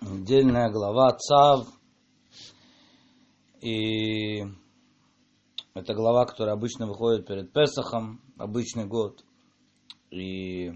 недельная 0.00 0.70
глава 0.70 1.12
Цав. 1.12 1.66
И 3.60 4.42
это 5.74 5.94
глава, 5.94 6.26
которая 6.26 6.54
обычно 6.54 6.86
выходит 6.86 7.26
перед 7.26 7.52
Песахом, 7.52 8.20
обычный 8.38 8.86
год. 8.86 9.24
И 10.10 10.68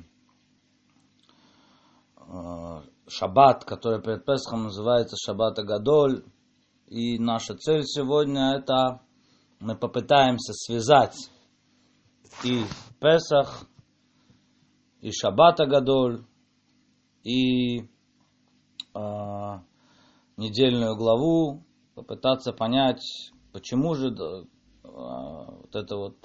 э, 2.16 2.82
шаббат, 3.08 3.64
который 3.64 4.02
перед 4.02 4.24
Песахом 4.24 4.64
называется 4.64 5.16
Шаббат 5.16 5.58
Агадоль. 5.58 6.24
И 6.86 7.18
наша 7.18 7.54
цель 7.54 7.84
сегодня 7.84 8.56
это 8.56 9.00
мы 9.60 9.76
попытаемся 9.76 10.52
связать 10.54 11.30
и 12.44 12.64
Песах, 13.00 13.66
и 15.00 15.12
Шаббат 15.12 15.60
Агадоль, 15.60 16.24
и 17.22 17.88
э, 18.94 19.58
недельную 20.36 20.96
главу, 20.96 21.62
попытаться 21.94 22.52
понять, 22.52 23.02
почему 23.52 23.94
же 23.94 24.08
э, 24.08 24.44
вот 24.82 25.74
эта 25.74 25.96
вот 25.96 26.16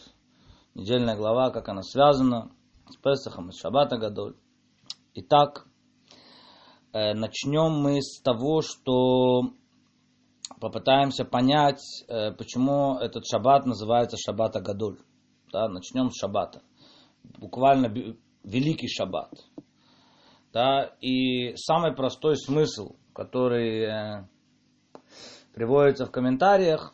недельная 0.73 1.15
глава, 1.15 1.51
как 1.51 1.69
она 1.69 1.81
связана 1.81 2.51
с 2.89 2.97
Песахом, 2.97 3.51
с 3.51 3.59
Шаббата 3.59 3.97
Гадоль. 3.97 4.35
Итак, 5.15 5.67
э, 6.93 7.13
начнем 7.13 7.71
мы 7.81 8.01
с 8.01 8.21
того, 8.21 8.61
что 8.61 9.53
попытаемся 10.59 11.25
понять, 11.25 11.81
э, 12.07 12.31
почему 12.31 12.97
этот 12.97 13.25
шаббат 13.25 13.65
называется 13.65 14.17
Шаббат 14.17 14.55
Гадоль. 14.61 14.99
Да, 15.51 15.69
начнем 15.69 16.09
с 16.11 16.19
шаббата. 16.19 16.61
Буквально 17.39 17.87
великий 18.43 18.87
шаббат. 18.87 19.31
Да, 20.55 20.95
и 21.01 21.53
самый 21.57 21.93
простой 21.93 22.37
смысл, 22.37 22.95
который 23.13 23.81
э, 23.81 24.27
приводится 25.53 26.05
в 26.05 26.11
комментариях, 26.11 26.93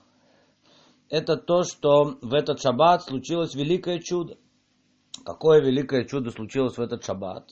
это 1.09 1.37
то, 1.37 1.61
что 1.61 2.17
в 2.23 2.33
этот 2.33 2.59
шаббат 2.59 3.03
случилось 3.03 3.53
великое 3.53 3.99
чудо. 3.99 4.39
Какое 5.23 5.61
великое 5.61 6.05
чудо 6.05 6.31
случилось 6.31 6.75
в 6.75 6.81
этот 6.81 7.05
шаббат? 7.05 7.51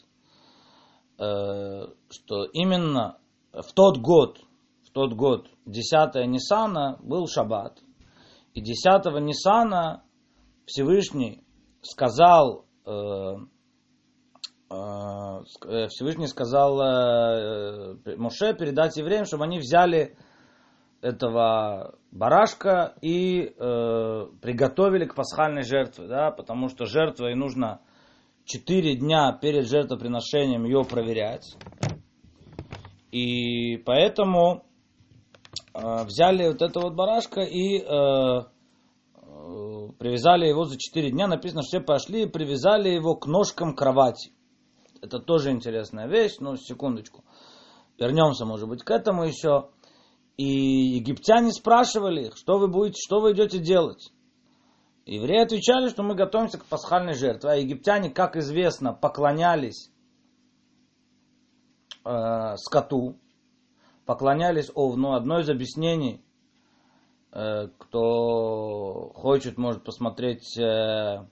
Э, 1.19 1.89
что 2.09 2.45
именно 2.53 3.19
в 3.53 3.71
тот 3.75 3.99
год, 3.99 4.39
в 4.87 4.91
тот 4.91 5.13
год, 5.13 5.47
10 5.67 6.27
Ниссана 6.27 6.97
был 7.03 7.27
шаббат. 7.27 7.83
И 8.55 8.61
10 8.61 9.05
Ниссана 9.21 10.03
Всевышний 10.65 11.43
сказал 11.83 12.65
э, 12.87 13.35
Всевышний 14.69 16.27
сказал 16.27 16.79
э, 16.79 18.15
Моше 18.17 18.53
передать 18.53 18.97
евреям, 18.97 19.25
чтобы 19.25 19.45
они 19.45 19.57
взяли 19.57 20.15
этого 21.01 21.95
барашка 22.11 22.93
и 23.01 23.45
э, 23.45 24.25
приготовили 24.41 25.05
к 25.05 25.15
пасхальной 25.15 25.63
жертве, 25.63 26.07
да, 26.07 26.31
потому 26.31 26.67
что 26.69 26.85
жертва 26.85 27.31
и 27.31 27.35
нужно 27.35 27.81
4 28.45 28.95
дня 28.97 29.31
перед 29.41 29.67
жертвоприношением 29.67 30.65
ее 30.65 30.83
проверять. 30.83 31.55
И 33.11 33.77
поэтому 33.77 34.65
э, 35.73 36.03
взяли 36.03 36.47
вот 36.47 36.61
этого 36.61 36.85
вот 36.85 36.95
барашка 36.95 37.41
и 37.41 37.79
э, 37.79 38.41
привязали 39.97 40.47
его 40.47 40.65
за 40.65 40.77
4 40.77 41.11
дня. 41.11 41.27
Написано, 41.27 41.61
что 41.63 41.77
все 41.77 41.81
пошли 41.81 42.23
и 42.23 42.29
привязали 42.29 42.89
его 42.89 43.15
к 43.15 43.25
ножкам 43.25 43.73
кровати. 43.73 44.31
Это 45.01 45.19
тоже 45.19 45.51
интересная 45.51 46.07
вещь, 46.07 46.37
но 46.39 46.55
секундочку. 46.55 47.23
Вернемся, 47.97 48.45
может 48.45 48.67
быть, 48.67 48.83
к 48.83 48.91
этому 48.91 49.23
еще. 49.25 49.69
И 50.37 50.45
египтяне 50.45 51.51
спрашивали 51.51 52.27
их, 52.27 52.37
что 52.37 52.57
вы 52.57 52.67
будете, 52.67 53.01
что 53.01 53.19
вы 53.19 53.33
идете 53.33 53.59
делать. 53.59 54.13
Евреи 55.05 55.43
отвечали, 55.43 55.89
что 55.89 56.03
мы 56.03 56.15
готовимся 56.15 56.59
к 56.59 56.65
пасхальной 56.65 57.13
жертве. 57.13 57.49
А 57.49 57.55
египтяне, 57.55 58.09
как 58.09 58.37
известно, 58.37 58.93
поклонялись 58.93 59.91
э, 62.05 62.55
скоту, 62.57 63.17
поклонялись 64.05 64.71
овну. 64.75 65.13
Одно 65.13 65.39
из 65.39 65.49
объяснений, 65.49 66.23
э, 67.31 67.67
кто 67.77 69.11
хочет, 69.15 69.57
может 69.57 69.83
посмотреть, 69.83 70.57
э, 70.57 71.25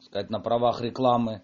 сказать, 0.00 0.30
на 0.30 0.40
правах 0.40 0.80
рекламы, 0.80 1.42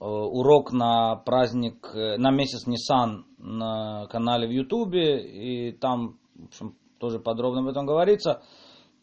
урок 0.00 0.72
на 0.72 1.16
праздник, 1.16 1.90
э, 1.94 2.16
на 2.16 2.30
месяц 2.30 2.66
Нисан 2.66 3.26
на 3.38 4.06
канале 4.06 4.48
в 4.48 4.50
Ютубе, 4.50 5.20
и 5.20 5.72
там, 5.72 6.18
в 6.34 6.46
общем, 6.46 6.76
тоже 6.98 7.18
подробно 7.18 7.60
об 7.60 7.68
этом 7.68 7.86
говорится. 7.86 8.42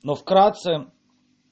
Но 0.01 0.15
вкратце, 0.15 0.87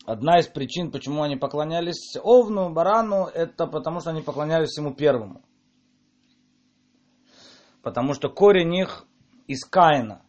одна 0.05 0.39
из 0.39 0.47
причин, 0.47 0.91
почему 0.91 1.21
они 1.21 1.35
поклонялись 1.35 2.17
Овну, 2.21 2.73
Барану, 2.73 3.25
это 3.25 3.67
потому 3.67 3.99
что 3.99 4.09
они 4.09 4.21
поклонялись 4.21 4.77
ему 4.77 4.95
первому. 4.95 5.43
Потому 7.83 8.13
что 8.13 8.29
корень 8.29 8.75
их 8.75 9.05
из 9.45 9.63
Каина. 9.63 10.23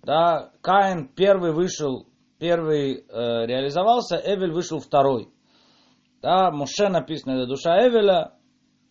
Да, 0.00 0.52
Каин 0.60 1.08
первый 1.08 1.52
вышел, 1.52 2.06
первый 2.38 2.98
э, 2.98 3.46
реализовался, 3.46 4.20
Эвель 4.24 4.52
вышел 4.52 4.78
второй. 4.78 5.33
Да, 6.24 6.50
Муше 6.50 6.88
написано, 6.88 7.32
это 7.32 7.46
душа 7.46 7.86
Эвеля, 7.86 8.32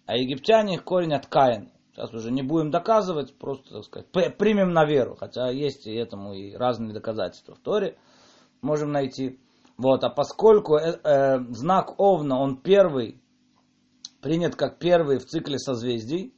а 0.05 0.16
египтяне 0.16 0.75
их 0.75 0.83
корень 0.83 1.16
от 1.16 1.25
Каина. 1.25 1.71
Сейчас 1.91 2.13
уже 2.13 2.29
не 2.29 2.44
будем 2.44 2.69
доказывать, 2.69 3.35
просто, 3.39 3.73
так 3.73 3.85
сказать, 3.85 4.38
примем 4.38 4.71
на 4.71 4.85
веру, 4.85 5.16
хотя 5.16 5.49
есть 5.49 5.88
и 5.88 5.95
этому 5.95 6.35
и 6.35 6.53
разные 6.53 6.93
доказательства 6.93 7.55
в 7.55 7.59
Торе 7.59 7.97
можем 8.61 8.91
найти. 8.91 9.39
Вот, 9.79 10.03
а 10.03 10.11
поскольку 10.11 10.75
э, 10.75 10.99
э, 11.03 11.39
знак 11.49 11.99
Овна, 11.99 12.38
он 12.38 12.57
первый, 12.61 13.19
принят 14.22 14.55
как 14.55 14.77
первый 14.77 15.17
в 15.17 15.25
цикле 15.25 15.57
созвездий, 15.57 16.35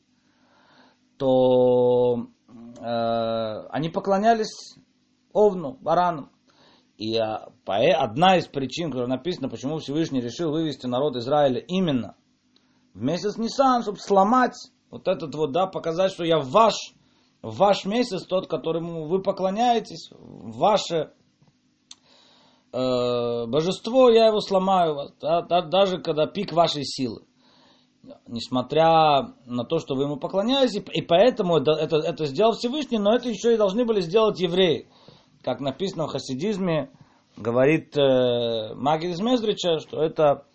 то 1.18 2.28
э, 2.80 3.68
они 3.70 3.90
поклонялись 3.90 4.78
Овну, 5.34 5.74
баранам. 5.74 6.32
И 6.98 7.18
а, 7.18 7.50
одна 7.66 8.38
из 8.38 8.48
причин, 8.48 8.90
которая 8.90 9.10
написана, 9.10 9.50
почему 9.50 9.80
Всевышний 9.80 10.22
решил 10.22 10.52
вывести 10.52 10.86
народ 10.86 11.18
Израиля 11.18 11.60
именно 11.60 12.16
в 12.94 13.02
месяц 13.02 13.38
Нисан, 13.38 13.82
чтобы 13.82 13.98
сломать 14.00 14.56
вот 14.90 15.08
этот 15.10 15.36
вот, 15.36 15.52
да, 15.52 15.68
показать, 15.68 16.14
что 16.14 16.24
я 16.24 16.40
ваш, 16.40 16.74
ваш 17.42 17.84
месяц, 17.84 18.26
тот, 18.26 18.48
которому 18.48 19.08
вы 19.08 19.22
поклоняетесь, 19.22 20.10
ваше 20.18 21.12
э, 22.72 23.46
божество, 23.46 24.10
я 24.10 24.28
его 24.28 24.40
сломаю, 24.40 25.10
да, 25.20 25.42
да, 25.42 25.62
даже 25.64 26.00
когда 26.00 26.28
пик 26.28 26.54
вашей 26.54 26.86
силы. 26.86 27.24
Несмотря 28.28 29.34
на 29.46 29.66
то, 29.66 29.80
что 29.80 29.96
вы 29.96 30.04
ему 30.04 30.16
поклоняетесь, 30.16 30.82
и 30.94 31.02
поэтому 31.02 31.58
это, 31.58 31.72
это, 31.72 31.98
это 31.98 32.26
сделал 32.26 32.54
Всевышний, 32.54 33.00
но 33.00 33.16
это 33.16 33.28
еще 33.28 33.54
и 33.54 33.58
должны 33.58 33.84
были 33.84 34.00
сделать 34.00 34.40
евреи 34.40 34.88
как 35.46 35.60
написано 35.60 36.08
в 36.08 36.10
хасидизме, 36.10 36.90
говорит 37.38 37.96
э, 37.96 38.74
Магид 38.74 39.12
из 39.12 39.22
Мезрича, 39.22 39.78
что 39.78 40.02
это 40.02 40.48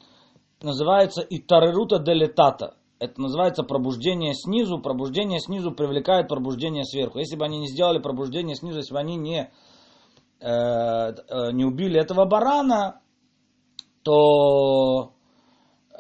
называется 0.61 1.25
итарерута 1.31 2.01
делетата. 2.01 2.75
Это 2.99 3.21
называется 3.21 3.63
пробуждение 3.63 4.35
снизу. 4.35 4.81
Пробуждение 4.81 5.39
снизу 5.39 5.71
привлекает 5.71 6.27
пробуждение 6.29 6.85
сверху. 6.85 7.21
Если 7.21 7.37
бы 7.37 7.45
они 7.45 7.61
не 7.61 7.69
сделали 7.69 8.01
пробуждение 8.01 8.57
снизу, 8.57 8.79
если 8.79 8.93
бы 8.93 8.99
они 8.99 9.15
не, 9.15 9.53
э, 10.41 10.49
э, 10.49 11.53
не 11.53 11.65
убили 11.65 12.01
этого 12.01 12.25
барана, 12.25 13.01
то 14.03 15.13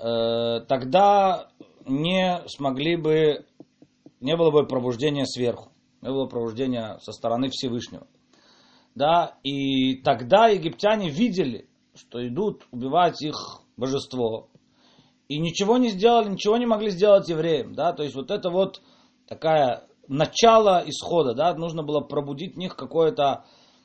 э, 0.02 0.62
тогда 0.66 1.48
не 1.86 2.42
смогли 2.48 2.96
бы, 2.96 3.46
не 4.20 4.36
было 4.36 4.50
бы 4.50 4.66
пробуждения 4.66 5.26
сверху, 5.26 5.68
не 6.02 6.08
было 6.08 6.26
пробуждения 6.26 6.98
со 7.02 7.12
стороны 7.12 7.50
Всевышнего. 7.50 8.08
Да, 8.94 9.38
и 9.42 10.02
тогда 10.02 10.48
египтяне 10.48 11.08
видели, 11.08 11.68
что 11.94 12.26
идут 12.26 12.66
убивать 12.70 13.22
их 13.22 13.62
божество. 13.76 14.48
И 15.28 15.38
ничего 15.38 15.78
не 15.78 15.90
сделали, 15.90 16.30
ничего 16.30 16.56
не 16.56 16.66
могли 16.66 16.90
сделать 16.90 17.28
евреям. 17.28 17.74
Да? 17.74 17.92
То 17.92 18.02
есть 18.02 18.14
вот 18.16 18.30
это 18.30 18.50
вот 18.50 18.82
такая 19.26 19.86
начало 20.08 20.82
исхода. 20.86 21.34
Да? 21.34 21.54
Нужно 21.54 21.82
было 21.82 22.00
пробудить 22.00 22.56
в 22.56 22.58
них 22.58 22.74
какое-то, 22.76 23.44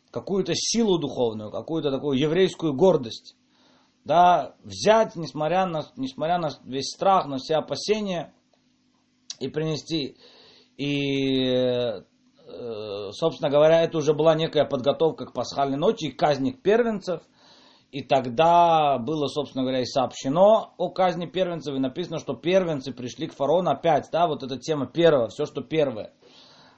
какую-то 0.10 0.54
силу 0.56 0.98
духовную, 0.98 1.52
какую-то 1.52 1.92
такую 1.92 2.18
еврейскую 2.18 2.74
гордость. 2.74 3.36
Да? 4.06 4.56
Взять, 4.64 5.16
несмотря 5.16 5.68
на, 5.68 5.86
несмотря 5.96 6.40
на 6.40 6.50
весь 6.64 6.90
страх, 6.90 7.28
на 7.28 7.38
все 7.38 7.56
опасения, 7.56 8.34
и 9.40 9.48
принести. 9.50 10.18
И 10.78 12.02
собственно 13.12 13.50
говоря, 13.50 13.82
это 13.82 13.98
уже 13.98 14.14
была 14.14 14.36
некая 14.36 14.66
подготовка 14.66 15.26
к 15.26 15.34
пасхальной 15.34 15.78
ночи, 15.78 16.12
казник 16.12 16.62
первенцев. 16.62 17.22
И 17.92 18.02
тогда 18.02 18.98
было, 18.98 19.28
собственно 19.28 19.64
говоря, 19.64 19.82
и 19.82 19.86
сообщено 19.86 20.74
о 20.78 20.90
казни 20.90 21.28
первенцев, 21.28 21.74
и 21.76 21.80
написано, 21.80 22.20
что 22.20 22.34
первенцы 22.34 22.92
пришли 22.92 23.28
к 23.28 23.34
фараону 23.34 23.72
опять, 23.72 24.10
да, 24.12 24.28
вот 24.28 24.44
эта 24.44 24.58
тема 24.58 24.86
первого, 24.86 25.30
все, 25.30 25.46
что 25.46 25.62
первое 25.62 26.12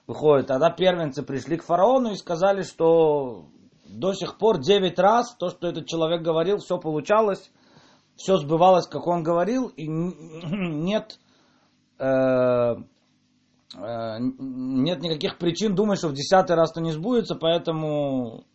выходит. 0.06 0.48
Тогда 0.48 0.70
первенцы 0.70 1.24
пришли 1.24 1.58
к 1.58 1.64
фараону 1.64 2.12
и 2.12 2.16
сказали, 2.16 2.62
что 2.62 3.48
до 3.86 4.14
сих 4.14 4.38
пор 4.38 4.60
девять 4.60 5.00
раз 5.00 5.36
то, 5.36 5.50
что 5.50 5.68
этот 5.68 5.88
человек 5.88 6.22
говорил, 6.22 6.58
все 6.58 6.78
получалось, 6.78 7.52
все 8.16 8.38
сбывалось, 8.38 8.88
как 8.88 9.08
он 9.08 9.24
говорил, 9.24 9.68
и 9.68 9.88
нет, 9.88 11.20
э, 12.00 12.06
э, 12.06 12.76
нет 13.76 15.02
никаких 15.02 15.38
причин 15.38 15.76
думать, 15.76 16.00
что 16.00 16.08
в 16.08 16.14
десятый 16.14 16.56
раз 16.56 16.72
это 16.72 16.82
не 16.82 16.92
сбудется, 16.92 17.36
поэтому 17.36 18.46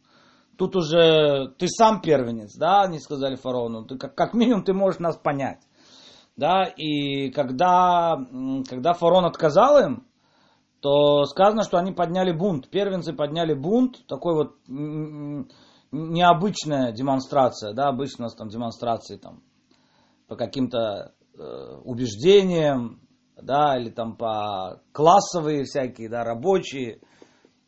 тут 0.57 0.77
уже 0.77 1.53
ты 1.59 1.69
сам 1.69 2.01
первенец, 2.01 2.57
да, 2.57 2.83
они 2.83 2.99
сказали 2.99 3.37
фараону, 3.37 3.85
ты, 3.85 3.99
как, 3.99 4.15
как 4.15 4.35
минимум 4.35 4.65
ты 4.65 4.73
можешь 4.73 5.01
нас 5.01 5.17
понять. 5.17 5.61
Да, 6.35 6.65
и 6.65 7.31
когда, 7.31 8.17
когда 8.69 8.95
фараон 8.95 9.27
отказал 9.27 9.79
им, 9.85 10.07
то 10.81 11.25
сказано, 11.27 11.63
что 11.63 11.77
они 11.77 11.93
подняли 11.93 12.33
бунт. 12.33 12.71
Первенцы 12.71 13.13
подняли 13.13 13.53
бунт, 13.55 14.07
такой 14.07 14.35
вот 14.35 14.57
необычная 15.93 16.93
демонстрация, 16.93 17.75
да, 17.75 17.89
обычно 17.89 18.25
у 18.25 18.27
нас 18.27 18.35
там 18.35 18.49
демонстрации 18.49 19.17
там 19.19 19.43
по 20.27 20.37
каким-то 20.37 21.15
э, 21.39 21.77
убеждениям, 21.85 23.02
да, 23.41 23.79
или 23.79 23.91
там 23.91 24.17
по 24.17 24.81
классовые 24.93 25.65
всякие, 25.65 26.09
да, 26.09 26.25
рабочие, 26.25 27.01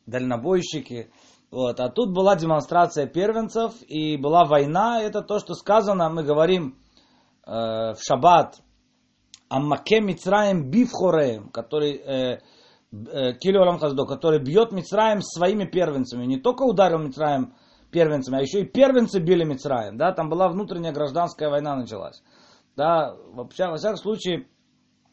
дальнобойщики. 0.06 1.10
Вот. 1.50 1.78
А 1.80 1.88
тут 1.88 2.12
была 2.12 2.36
демонстрация 2.36 3.06
первенцев 3.06 3.72
и 3.86 4.16
была 4.16 4.44
война. 4.44 5.00
Это 5.02 5.22
то, 5.22 5.38
что 5.38 5.54
сказано, 5.54 6.08
мы 6.10 6.24
говорим 6.24 6.78
э, 7.46 7.50
в 7.94 7.98
шаббат, 8.00 8.56
Аммаке 9.48 10.00
Мицраем 10.00 10.70
Бифхореем, 10.70 11.50
который 11.50 11.92
э, 11.92 12.40
э, 12.92 13.32
Килиорам 13.34 13.78
Хаздо, 13.78 14.04
который 14.04 14.40
бьет 14.40 14.72
Мицраем 14.72 15.22
своими 15.22 15.64
первенцами. 15.64 16.24
Не 16.26 16.40
только 16.40 16.62
ударил 16.62 16.98
Мицраем 16.98 17.54
первенцами, 17.92 18.38
а 18.38 18.42
еще 18.42 18.62
и 18.62 18.64
первенцы 18.64 19.20
били 19.20 19.44
Мицраем. 19.44 19.96
Да, 19.96 20.12
там 20.12 20.28
была 20.28 20.48
внутренняя 20.48 20.92
гражданская 20.92 21.50
война 21.50 21.76
началась. 21.76 22.22
Да, 22.76 23.14
вообще, 23.32 23.68
во 23.68 23.76
всяком 23.76 23.98
случае, 23.98 24.48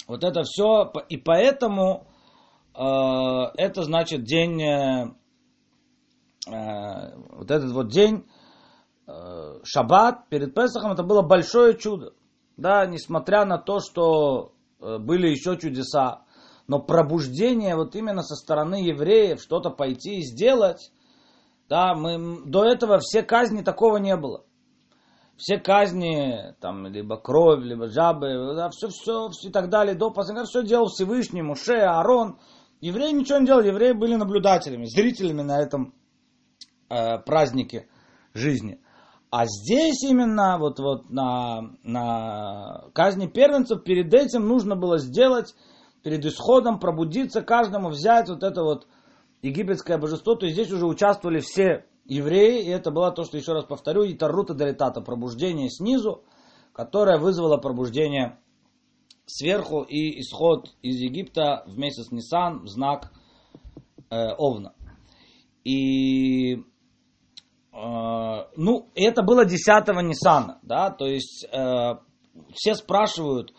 вот 0.07 0.23
это 0.23 0.43
все, 0.43 0.91
и 1.09 1.17
поэтому 1.17 2.07
э, 2.75 2.81
это 3.57 3.83
значит 3.83 4.23
день 4.23 4.61
э, 4.61 5.11
Э, 6.47 7.15
вот 7.29 7.51
этот 7.51 7.71
вот 7.71 7.89
день, 7.89 8.25
э, 9.07 9.59
шаббат 9.63 10.27
перед 10.29 10.55
Песохом, 10.55 10.91
это 10.91 11.03
было 11.03 11.21
большое 11.21 11.77
чудо. 11.77 12.13
Да, 12.57 12.85
несмотря 12.85 13.45
на 13.45 13.57
то, 13.57 13.79
что 13.79 14.53
э, 14.79 14.97
были 14.97 15.27
еще 15.27 15.57
чудеса, 15.57 16.23
но 16.67 16.79
пробуждение 16.79 17.75
вот 17.75 17.95
именно 17.95 18.23
со 18.23 18.35
стороны 18.35 18.75
евреев, 18.75 19.41
что-то 19.41 19.69
пойти 19.69 20.19
и 20.19 20.23
сделать, 20.23 20.91
да, 21.69 21.93
мы, 21.93 22.43
до 22.45 22.65
этого 22.65 22.97
все 22.99 23.21
казни 23.21 23.61
такого 23.61 23.97
не 23.97 24.15
было. 24.15 24.43
Все 25.41 25.57
казни, 25.57 26.53
там, 26.59 26.85
либо 26.85 27.17
кровь, 27.17 27.63
либо 27.63 27.87
жабы, 27.87 28.53
да, 28.55 28.69
все, 28.69 28.89
все, 28.89 29.29
все 29.29 29.49
и 29.49 29.51
так 29.51 29.69
далее, 29.69 29.95
до 29.95 30.11
последнего, 30.11 30.45
все 30.45 30.61
делал 30.61 30.85
Всевышний, 30.85 31.41
Муше, 31.41 31.77
Аарон. 31.77 32.37
Евреи 32.79 33.09
ничего 33.09 33.39
не 33.39 33.47
делали, 33.47 33.69
евреи 33.69 33.93
были 33.93 34.13
наблюдателями, 34.13 34.85
зрителями 34.85 35.41
на 35.41 35.59
этом 35.59 35.95
э, 36.89 37.17
праздники 37.25 37.89
жизни. 38.35 38.79
А 39.31 39.47
здесь 39.47 40.03
именно 40.03 40.59
вот, 40.59 40.79
вот 40.79 41.09
на, 41.09 41.71
на 41.81 42.83
казни 42.93 43.25
первенцев 43.25 43.83
перед 43.83 44.13
этим 44.13 44.47
нужно 44.47 44.75
было 44.75 44.99
сделать, 44.99 45.55
перед 46.03 46.23
исходом 46.23 46.79
пробудиться 46.79 47.41
каждому, 47.41 47.89
взять 47.89 48.29
вот 48.29 48.43
это 48.43 48.61
вот 48.61 48.85
египетское 49.41 49.97
божество. 49.97 50.35
То 50.35 50.45
есть 50.45 50.55
здесь 50.55 50.71
уже 50.71 50.85
участвовали 50.85 51.39
все 51.39 51.87
евреи, 52.05 52.63
и 52.63 52.69
это 52.69 52.91
было 52.91 53.11
то, 53.11 53.23
что 53.23 53.37
еще 53.37 53.53
раз 53.53 53.65
повторю, 53.65 54.03
и 54.03 54.13
Тарута 54.13 54.53
Далитата, 54.53 55.01
пробуждение 55.01 55.69
снизу, 55.69 56.23
которое 56.73 57.17
вызвало 57.19 57.57
пробуждение 57.57 58.39
сверху 59.25 59.81
и 59.81 60.19
исход 60.19 60.69
из 60.81 60.99
Египта 60.99 61.63
в 61.67 61.77
месяц 61.77 62.11
Нисан 62.11 62.63
в 62.63 62.67
знак 62.67 63.11
э, 64.09 64.33
Овна. 64.37 64.73
И 65.63 66.63
Э, 67.73 68.47
ну, 68.55 68.89
это 68.95 69.23
было 69.23 69.45
10 69.45 69.87
Ниссана, 70.03 70.59
да, 70.61 70.89
то 70.89 71.05
есть 71.05 71.45
э, 71.51 71.93
все 72.53 72.75
спрашивают, 72.75 73.53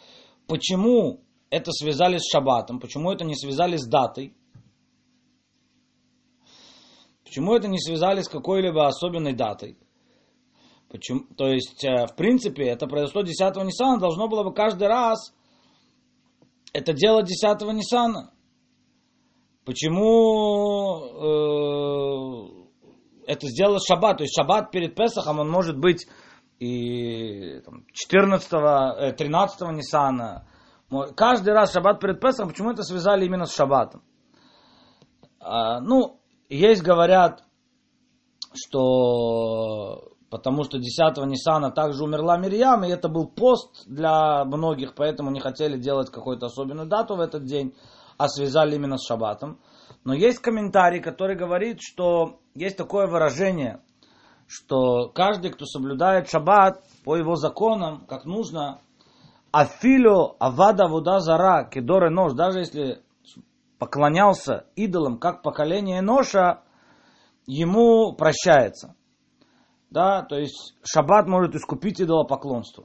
почему 0.47 1.21
это 1.51 1.73
связали 1.73 2.19
с 2.19 2.31
шаббатом, 2.31 2.79
почему 2.79 3.11
это 3.11 3.25
не 3.25 3.35
связали 3.35 3.77
с 3.77 3.87
датой, 3.87 4.35
почему 7.33 7.55
это 7.55 7.67
не 7.67 7.79
связали 7.79 8.21
с 8.21 8.29
какой-либо 8.29 8.87
особенной 8.87 9.33
датой. 9.33 9.79
Почему, 10.91 11.21
то 11.35 11.47
есть, 11.47 11.83
э, 11.83 12.07
в 12.07 12.15
принципе, 12.15 12.65
это 12.65 12.87
произошло 12.87 13.23
10 13.23 13.57
Ниссана, 13.65 13.99
должно 13.99 14.29
было 14.29 14.45
бы 14.45 14.53
каждый 14.53 14.87
раз 14.87 15.33
это 16.75 16.93
делать 16.93 17.25
10 17.25 17.63
Ниссана. 17.73 18.35
Почему... 19.65 20.99
Э, 23.27 23.33
это 23.33 23.47
сделал 23.47 23.79
шаббат. 23.79 24.19
То 24.19 24.25
есть 24.25 24.35
шаббат 24.37 24.71
перед 24.71 24.95
Песахом, 24.95 25.39
он 25.39 25.49
может 25.49 25.79
быть 25.79 26.07
и 26.59 27.61
там, 27.61 27.87
14 27.95 29.17
13 29.17 29.61
Ниссана. 29.71 30.47
Каждый 31.17 31.55
раз 31.55 31.73
шаббат 31.73 31.99
перед 31.99 32.21
Песахом, 32.21 32.51
почему 32.51 32.73
это 32.73 32.83
связали 32.83 33.25
именно 33.25 33.47
с 33.47 33.55
шаббатом? 33.55 34.03
А, 35.41 35.81
ну, 35.81 36.22
есть 36.57 36.83
говорят, 36.83 37.45
что 38.55 40.13
потому 40.33 40.65
что 40.65 40.79
10 40.79 40.99
Ниссана 41.27 41.71
также 41.71 42.05
умерла 42.05 42.39
Мирьям, 42.39 42.85
и 42.85 42.89
это 42.89 43.11
был 43.11 43.29
пост 43.29 43.87
для 43.87 44.45
многих, 44.47 44.95
поэтому 44.95 45.31
не 45.31 45.41
хотели 45.41 45.79
делать 45.79 46.11
какую-то 46.11 46.47
особенную 46.47 46.89
дату 46.89 47.17
в 47.17 47.21
этот 47.21 47.45
день, 47.45 47.75
а 48.17 48.29
связали 48.29 48.77
именно 48.77 48.97
с 48.97 49.07
шаббатом. 49.07 49.61
Но 50.05 50.15
есть 50.15 50.39
комментарий, 50.39 51.01
который 51.01 51.37
говорит, 51.37 51.79
что 51.83 52.41
есть 52.55 52.79
такое 52.79 53.07
выражение, 53.07 53.83
что 54.47 55.11
каждый, 55.11 55.51
кто 55.51 55.67
соблюдает 55.67 56.31
шаббат 56.31 56.83
по 57.05 57.15
его 57.17 57.37
законам, 57.37 58.07
как 58.07 58.25
нужно, 58.25 58.81
афилю 59.51 60.37
авада 60.39 60.89
вуда 60.89 61.21
зара 61.21 61.69
кедоры 61.71 62.09
нож, 62.09 62.33
даже 62.33 62.61
если 62.61 63.03
поклонялся 63.83 64.67
идолам, 64.77 65.19
как 65.19 65.43
поколение 65.43 66.03
Ноша, 66.03 66.63
ему 67.49 68.15
прощается. 68.15 68.95
Да, 69.91 70.23
то 70.23 70.37
есть 70.37 70.77
шаббат 70.85 71.27
может 71.27 71.57
искупить 71.57 72.01
идолопоклонство. 72.01 72.85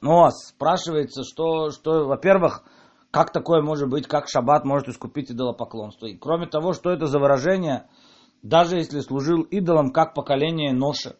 Но 0.00 0.30
спрашивается, 0.30 1.24
что, 1.24 1.68
что 1.68 2.06
во-первых, 2.06 2.64
как 3.10 3.32
такое 3.32 3.60
может 3.60 3.90
быть, 3.90 4.06
как 4.06 4.30
шаббат 4.30 4.64
может 4.64 4.88
искупить 4.88 5.30
идолопоклонство? 5.30 6.06
И 6.06 6.16
кроме 6.16 6.46
того, 6.46 6.72
что 6.72 6.90
это 6.90 7.04
за 7.04 7.18
выражение, 7.18 7.86
даже 8.40 8.76
если 8.78 9.00
служил 9.00 9.42
идолом, 9.42 9.92
как 9.92 10.14
поколение 10.14 10.72
Ноша. 10.72 11.16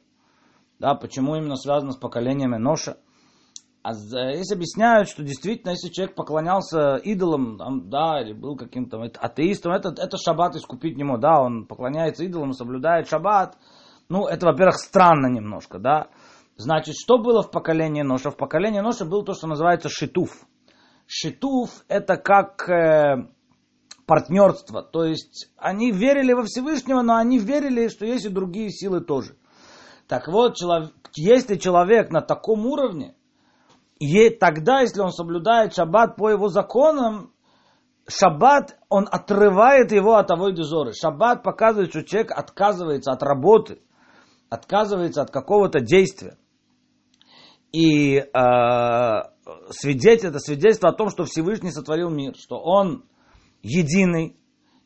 Да, 0.79 0.95
почему 0.95 1.37
именно 1.37 1.57
связано 1.57 1.93
с 1.93 1.99
поколениями 1.99 2.57
Ноша? 2.57 2.97
А 3.83 3.95
здесь 3.95 4.51
объясняют, 4.53 5.09
что 5.09 5.23
действительно, 5.23 5.71
если 5.71 5.89
человек 5.89 6.15
поклонялся 6.17 6.97
идолам, 6.97 7.59
там, 7.59 7.89
да, 7.89 8.21
или 8.21 8.33
был 8.33 8.57
каким-то 8.57 9.01
атеистом, 9.03 9.73
это, 9.73 9.91
это 9.91 10.17
шаббат 10.17 10.57
искупить 10.57 10.97
не 10.97 11.05
может. 11.05 11.23
Да, 11.23 11.41
он 11.41 11.67
поклоняется 11.67 12.25
идолам, 12.25 12.53
соблюдает 12.53 13.09
шаббат. 13.09 13.57
Ну, 14.09 14.27
это, 14.27 14.47
во-первых, 14.47 14.77
странно 14.77 15.29
немножко, 15.29 15.79
да. 15.79 16.09
Значит, 16.57 16.97
что 16.97 17.19
было 17.19 17.43
в 17.43 17.51
поколении 17.53 18.03
Ноша? 18.03 18.31
В 18.31 18.37
поколении 18.37 18.81
Ноша 18.81 19.05
было 19.05 19.25
то, 19.25 19.33
что 19.33 19.47
называется 19.47 19.89
шитуф. 19.89 20.31
Шитуф 21.07 21.85
это 21.87 22.17
как 22.17 22.69
э, 22.69 23.29
партнерство. 24.07 24.83
То 24.83 25.05
есть 25.05 25.53
они 25.57 25.93
верили 25.93 26.33
во 26.33 26.43
Всевышнего, 26.43 27.03
но 27.03 27.17
они 27.17 27.39
верили, 27.39 27.89
что 27.89 28.05
есть 28.07 28.25
и 28.25 28.29
другие 28.29 28.71
силы 28.71 29.01
тоже. 29.01 29.37
Так 30.09 30.27
вот, 30.27 30.57
человек, 30.57 30.91
если 31.15 31.57
человек 31.57 32.11
на 32.11 32.23
таком 32.23 32.67
уровне, 32.67 33.15
и 33.99 34.31
тогда, 34.31 34.81
если 34.81 35.01
он 35.01 35.13
соблюдает 35.13 35.75
шаббат 35.75 36.17
по 36.17 36.31
его 36.31 36.49
законам, 36.49 37.33
шаббат, 38.09 38.79
он 38.89 39.09
отрывает 39.11 39.93
его 39.93 40.15
от 40.15 40.29
того 40.29 40.51
дезоры. 40.51 40.93
Шаббат 40.95 41.43
показывает, 41.43 41.91
что 41.91 42.05
человек 42.05 42.31
отказывается 42.31 43.13
от 43.13 43.23
работы, 43.23 43.81
отказывается 44.49 45.23
от 45.23 45.31
какого-то 45.31 45.81
действия. 45.81 46.37
И 47.73 48.17
э, 48.17 48.25
свидетель, 49.71 50.29
это 50.29 50.39
свидетельство 50.39 50.91
о 50.91 50.95
том, 50.95 51.11
что 51.11 51.25
Всевышний 51.25 51.71
сотворил 51.71 52.09
мир, 52.09 52.35
что 52.37 52.59
он 52.59 53.05
единый, 53.63 54.39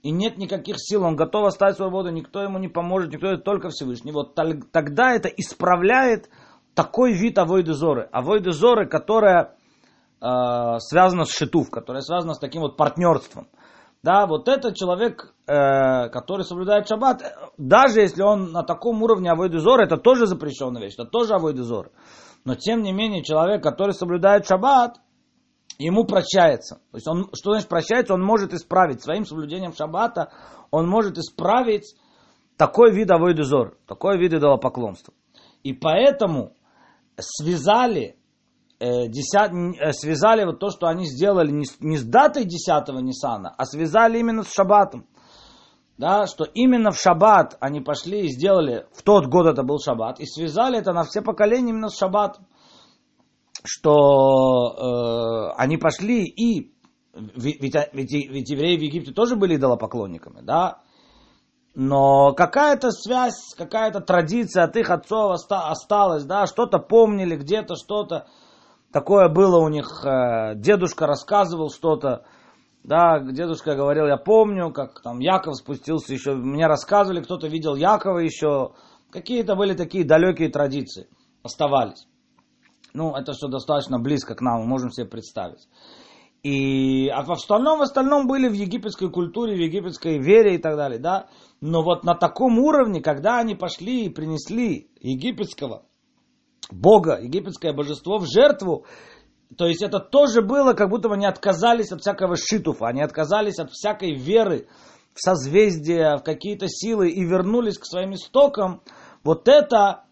и 0.03 0.11
нет 0.11 0.37
никаких 0.37 0.77
сил, 0.79 1.05
он 1.05 1.15
готов 1.15 1.47
оставить 1.47 1.77
свободу, 1.77 2.11
никто 2.11 2.43
ему 2.43 2.59
не 2.59 2.69
поможет, 2.69 3.13
никто 3.13 3.37
только 3.37 3.69
Всевышний. 3.69 4.11
Вот 4.11 4.35
тогда 4.35 5.15
это 5.15 5.29
исправляет 5.29 6.29
такой 6.75 7.13
вид 7.13 7.39
авойды 7.39 7.73
зоры. 7.73 8.09
Авойды 8.13 8.53
зоры, 8.53 8.87
которая 8.87 9.57
э, 10.21 10.79
связана 10.79 11.25
с 11.25 11.31
шитув, 11.31 11.71
которая 11.71 12.03
связана 12.03 12.35
с 12.35 12.39
таким 12.39 12.63
вот 12.63 12.77
партнерством. 12.77 13.49
Да, 14.03 14.27
вот 14.27 14.49
этот 14.49 14.75
человек, 14.75 15.33
э, 15.47 16.09
который 16.09 16.43
соблюдает 16.43 16.89
шаббат, 16.89 17.23
даже 17.57 18.01
если 18.01 18.23
он 18.23 18.51
на 18.51 18.65
таком 18.65 19.03
уровне 19.03 19.31
авойды 19.31 19.59
зоры, 19.61 19.85
это 19.85 19.97
тоже 19.97 20.27
запрещенная 20.27 20.83
вещь, 20.83 20.95
это 20.95 21.05
тоже 21.05 21.35
авойды 21.35 21.63
зоры. 21.63 21.93
Но 22.45 22.57
тем 22.57 22.83
не 22.83 22.93
менее, 22.93 23.23
человек, 23.23 23.63
который 23.63 23.93
соблюдает 23.93 24.47
шаббат, 24.47 24.97
ему 25.79 26.05
прощается. 26.05 26.81
То 26.91 26.97
есть 26.97 27.07
он, 27.07 27.29
что 27.33 27.53
значит 27.53 27.69
прощается? 27.69 28.15
Он 28.15 28.23
может 28.23 28.53
исправить 28.53 29.03
своим 29.03 29.25
соблюдением 29.25 29.73
шаббата, 29.73 30.33
он 30.73 30.89
может 30.89 31.17
исправить 31.19 31.95
такой 32.57 32.93
вид 32.93 33.11
авойдезор, 33.11 33.77
такой 33.87 34.19
вид 34.19 34.33
идолопоклонства. 34.33 35.15
И 35.63 35.73
поэтому 35.73 36.55
связали, 37.19 38.17
э, 38.79 39.09
десят, 39.09 39.53
э, 39.53 39.93
связали 39.93 40.45
вот 40.45 40.59
то, 40.59 40.71
что 40.71 40.87
они 40.87 41.07
сделали 41.07 41.51
не 41.51 41.65
не 41.81 41.97
с 41.97 42.05
датой 42.05 42.45
10 42.45 42.89
Ниссана, 43.01 43.55
а 43.57 43.65
связали 43.65 44.19
именно 44.19 44.43
с 44.43 44.53
шаббатом. 44.53 45.07
Да, 45.99 46.27
что 46.27 46.45
именно 46.45 46.91
в 46.91 46.99
шаббат 46.99 47.57
они 47.61 47.81
пошли 47.81 48.23
и 48.23 48.29
сделали, 48.29 48.87
в 48.93 49.03
тот 49.03 49.27
год 49.27 49.47
это 49.47 49.63
был 49.63 49.79
шаббат, 49.79 50.21
и 50.21 50.27
связали 50.27 50.79
это 50.79 50.93
на 50.93 51.05
все 51.05 51.23
поколения 51.23 51.71
именно 51.71 51.89
с 51.89 51.97
шаббатом 51.97 52.47
что 53.65 55.53
э, 55.55 55.55
они 55.57 55.77
пошли 55.77 56.25
и 56.25 56.73
ведь, 57.15 57.61
ведь, 57.61 58.13
ведь 58.13 58.51
евреи 58.51 58.79
в 58.79 58.81
Египте 58.81 59.13
тоже 59.13 59.37
были 59.37 59.57
идолопоклонниками, 59.57 60.41
да? 60.41 60.81
Но 61.75 62.33
какая-то 62.35 62.91
связь, 62.91 63.55
какая-то 63.57 64.01
традиция 64.01 64.65
от 64.65 64.77
их 64.77 64.91
отцов 64.91 65.41
осталась, 65.49 66.25
да, 66.25 66.47
что-то 66.47 66.79
помнили, 66.79 67.35
где-то 67.37 67.77
что-то 67.77 68.27
такое 68.93 69.29
было 69.29 69.59
у 69.59 69.69
них. 69.69 70.05
Э, 70.05 70.55
дедушка 70.55 71.07
рассказывал 71.07 71.71
что-то, 71.71 72.25
да, 72.85 73.21
дедушка 73.21 73.75
говорил, 73.75 74.07
я 74.07 74.19
помню, 74.19 74.71
как 74.71 75.01
там 75.03 75.19
Яков 75.19 75.57
спустился 75.57 76.13
еще, 76.13 76.35
мне 76.35 76.67
рассказывали, 76.67 77.23
кто-то 77.23 77.49
видел 77.49 77.75
Якова 77.75 78.19
еще, 78.19 78.73
какие-то 79.11 79.57
были 79.57 79.75
такие 79.75 80.05
далекие 80.05 80.51
традиции, 80.51 81.09
оставались. 81.43 82.07
Ну, 82.93 83.15
это 83.15 83.33
все 83.33 83.49
достаточно 83.49 83.99
близко 83.99 84.35
к 84.35 84.43
нам, 84.43 84.61
мы 84.61 84.67
можем 84.67 84.91
себе 84.91 85.07
представить. 85.07 85.67
И, 86.43 87.09
а 87.09 87.23
в 87.23 87.31
остальном, 87.31 87.79
в 87.79 87.83
остальном 87.83 88.27
были 88.27 88.49
в 88.49 88.53
египетской 88.53 89.09
культуре, 89.11 89.55
в 89.55 89.61
египетской 89.61 90.19
вере 90.19 90.57
и 90.57 90.59
так 90.59 90.77
далее, 90.77 90.99
да. 90.99 91.29
Но 91.61 91.83
вот 91.83 92.03
на 92.03 92.15
таком 92.15 92.59
уровне, 92.59 93.01
когда 93.01 93.39
они 93.39 93.55
пошли 93.55 94.07
и 94.07 94.09
принесли 94.09 94.91
египетского 95.01 95.85
бога, 96.71 97.21
египетское 97.21 97.73
божество 97.73 98.19
в 98.19 98.27
жертву, 98.27 98.87
то 99.57 99.67
есть 99.67 99.83
это 99.83 100.01
тоже 100.01 100.43
было, 100.43 100.73
как 100.73 100.89
будто 100.89 101.09
бы 101.09 101.15
они 101.15 101.27
отказались 101.27 101.93
от 101.93 102.01
всякого 102.01 102.35
шитуфа, 102.37 102.89
они 102.89 103.03
отказались 103.03 103.61
от 103.61 103.71
всякой 103.71 104.15
веры 104.15 104.67
в 105.15 105.21
созвездия, 105.21 106.17
в 106.17 106.25
какие-то 106.25 106.67
силы 106.69 107.11
и 107.11 107.23
вернулись 107.23 107.79
к 107.79 107.85
своим 107.85 108.15
истокам. 108.15 108.83
Вот 109.23 109.47
это 109.47 110.05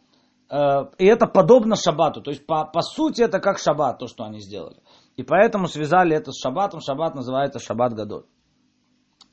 Э, 0.50 0.86
и 0.98 1.06
это 1.06 1.26
подобно 1.26 1.76
шаббату. 1.76 2.20
То 2.20 2.30
есть, 2.30 2.44
по, 2.44 2.64
по 2.64 2.82
сути, 2.82 3.22
это 3.22 3.38
как 3.38 3.58
шаббат, 3.58 3.98
то, 3.98 4.08
что 4.08 4.24
они 4.24 4.40
сделали. 4.40 4.76
И 5.16 5.22
поэтому 5.22 5.66
связали 5.66 6.16
это 6.16 6.32
с 6.32 6.40
шаббатом. 6.40 6.80
Шаббат 6.80 7.14
называется 7.14 7.58
шаббат 7.58 7.92
Гадоль. 7.94 8.24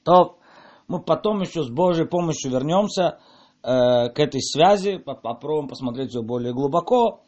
То 0.03 0.37
мы 0.87 1.01
потом 1.01 1.41
еще 1.41 1.63
с 1.63 1.69
Божьей 1.69 2.05
помощью 2.05 2.51
вернемся 2.51 3.19
э, 3.63 4.09
к 4.09 4.19
этой 4.19 4.41
связи, 4.41 4.97
попробуем 4.97 5.67
посмотреть 5.67 6.13
ее 6.13 6.21
более 6.21 6.53
глубоко. 6.53 7.23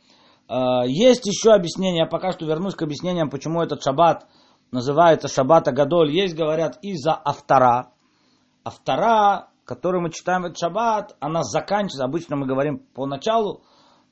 Э, 0.47 0.87
есть 0.87 1.25
еще 1.25 1.51
объяснение, 1.51 2.03
я 2.03 2.05
пока 2.05 2.31
что 2.31 2.45
вернусь 2.45 2.75
к 2.75 2.81
объяснениям, 2.81 3.29
почему 3.29 3.61
этот 3.61 3.83
шаббат 3.83 4.27
называется 4.71 5.27
шаббат 5.27 5.65
Гадоль. 5.65 6.11
Есть, 6.11 6.35
говорят, 6.35 6.79
из-за 6.81 7.13
автора. 7.13 7.91
Автора, 8.63 9.49
который 9.65 10.01
мы 10.01 10.11
читаем 10.11 10.45
этот 10.45 10.57
шаббат, 10.57 11.15
она 11.19 11.43
заканчивается, 11.43 12.05
обычно 12.05 12.35
мы 12.35 12.47
говорим 12.47 12.79
по 12.79 13.05
началу, 13.05 13.61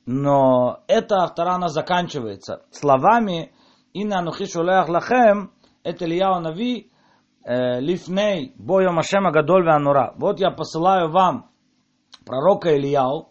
но 0.06 0.80
эта 0.86 1.16
автора, 1.22 1.54
она 1.54 1.68
заканчивается 1.68 2.62
словами 2.70 3.52
«Инна 4.00 4.20
анухи 4.20 4.46
шулеах 4.46 4.88
лахем» 4.88 5.50
это 5.82 6.04
Ильяу 6.04 6.40
Нави 6.40 6.90
э, 7.44 7.80
лифней 7.80 8.52
боя 8.56 8.92
Машема 8.92 9.32
Гадоль 9.32 9.68
Анура. 9.68 10.14
Вот 10.16 10.38
я 10.38 10.52
посылаю 10.52 11.10
вам 11.10 11.50
пророка 12.24 12.76
Ильяу 12.76 13.30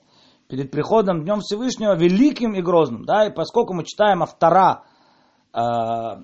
перед 0.49 0.69
приходом 0.69 1.23
Днем 1.23 1.39
Всевышнего 1.39 1.95
великим 1.95 2.53
и 2.53 2.61
грозным. 2.61 3.05
Да, 3.05 3.27
и 3.27 3.33
поскольку 3.33 3.73
мы 3.73 3.85
читаем 3.85 4.23
автора 4.23 4.83
э, 5.53 5.59
э, 5.59 6.17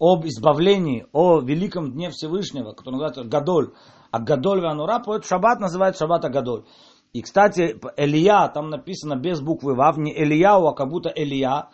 об 0.00 0.26
избавлении, 0.26 1.06
о 1.12 1.40
великом 1.40 1.92
Дне 1.92 2.10
Всевышнего, 2.10 2.72
который 2.72 2.94
называется 2.94 3.22
Гадоль, 3.22 3.74
а 4.10 4.18
Гадоль 4.18 4.66
Анура, 4.66 4.98
поэтому 4.98 5.22
шаббат 5.22 5.60
называется 5.60 6.04
шаббат 6.04 6.22
Гадоль. 6.22 6.64
И, 7.12 7.22
кстати, 7.22 7.78
Элия, 7.96 8.48
там 8.48 8.70
написано 8.70 9.14
без 9.14 9.40
буквы 9.40 9.76
Вав, 9.76 9.98
не 9.98 10.12
Элияу, 10.12 10.66
а 10.66 10.74
как 10.74 10.88
будто 10.88 11.12
Элия. 11.14 11.68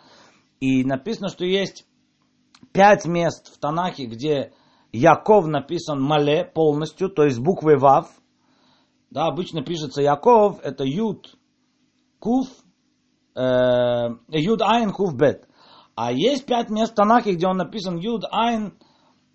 И 0.59 0.83
написано, 0.83 1.29
что 1.29 1.45
есть 1.45 1.85
пять 2.71 3.05
мест 3.05 3.53
в 3.53 3.59
Танахе, 3.59 4.05
где 4.05 4.53
Яков 4.91 5.47
написан 5.47 6.01
Мале 6.01 6.45
полностью, 6.45 7.09
то 7.09 7.23
есть 7.23 7.39
буквой 7.39 7.77
Вав. 7.77 8.09
Да, 9.09 9.27
обычно 9.27 9.63
пишется 9.63 10.01
Яков, 10.01 10.59
это 10.61 10.83
Юд, 10.83 11.37
Куф, 12.19 12.47
э, 13.35 14.09
Юд 14.29 14.61
Айн, 14.61 14.91
Куф 14.91 15.15
Бет. 15.15 15.47
А 15.95 16.11
есть 16.11 16.45
пять 16.45 16.69
мест 16.69 16.93
в 16.93 16.95
Танахе, 16.95 17.33
где 17.33 17.47
он 17.47 17.57
написан 17.57 17.97
Юд 17.97 18.25
Айн, 18.31 18.73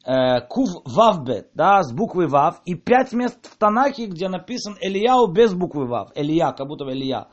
Э, 0.05 0.41
Кув 0.41 0.83
Вавбет, 0.85 1.51
да, 1.55 1.83
с 1.85 1.93
буквы 1.93 2.27
Вав, 2.27 2.61
и 2.65 2.75
пять 2.75 3.13
мест 3.13 3.47
в 3.47 3.57
Танахе, 3.57 4.07
где 4.07 4.29
написан 4.29 4.77
Элияу 4.81 5.29
без 5.29 5.55
буквы 5.55 5.87
Вав, 5.87 6.11
Элия, 6.17 6.51
как 6.53 6.67
будто 6.67 6.91
Элия. 6.91 7.29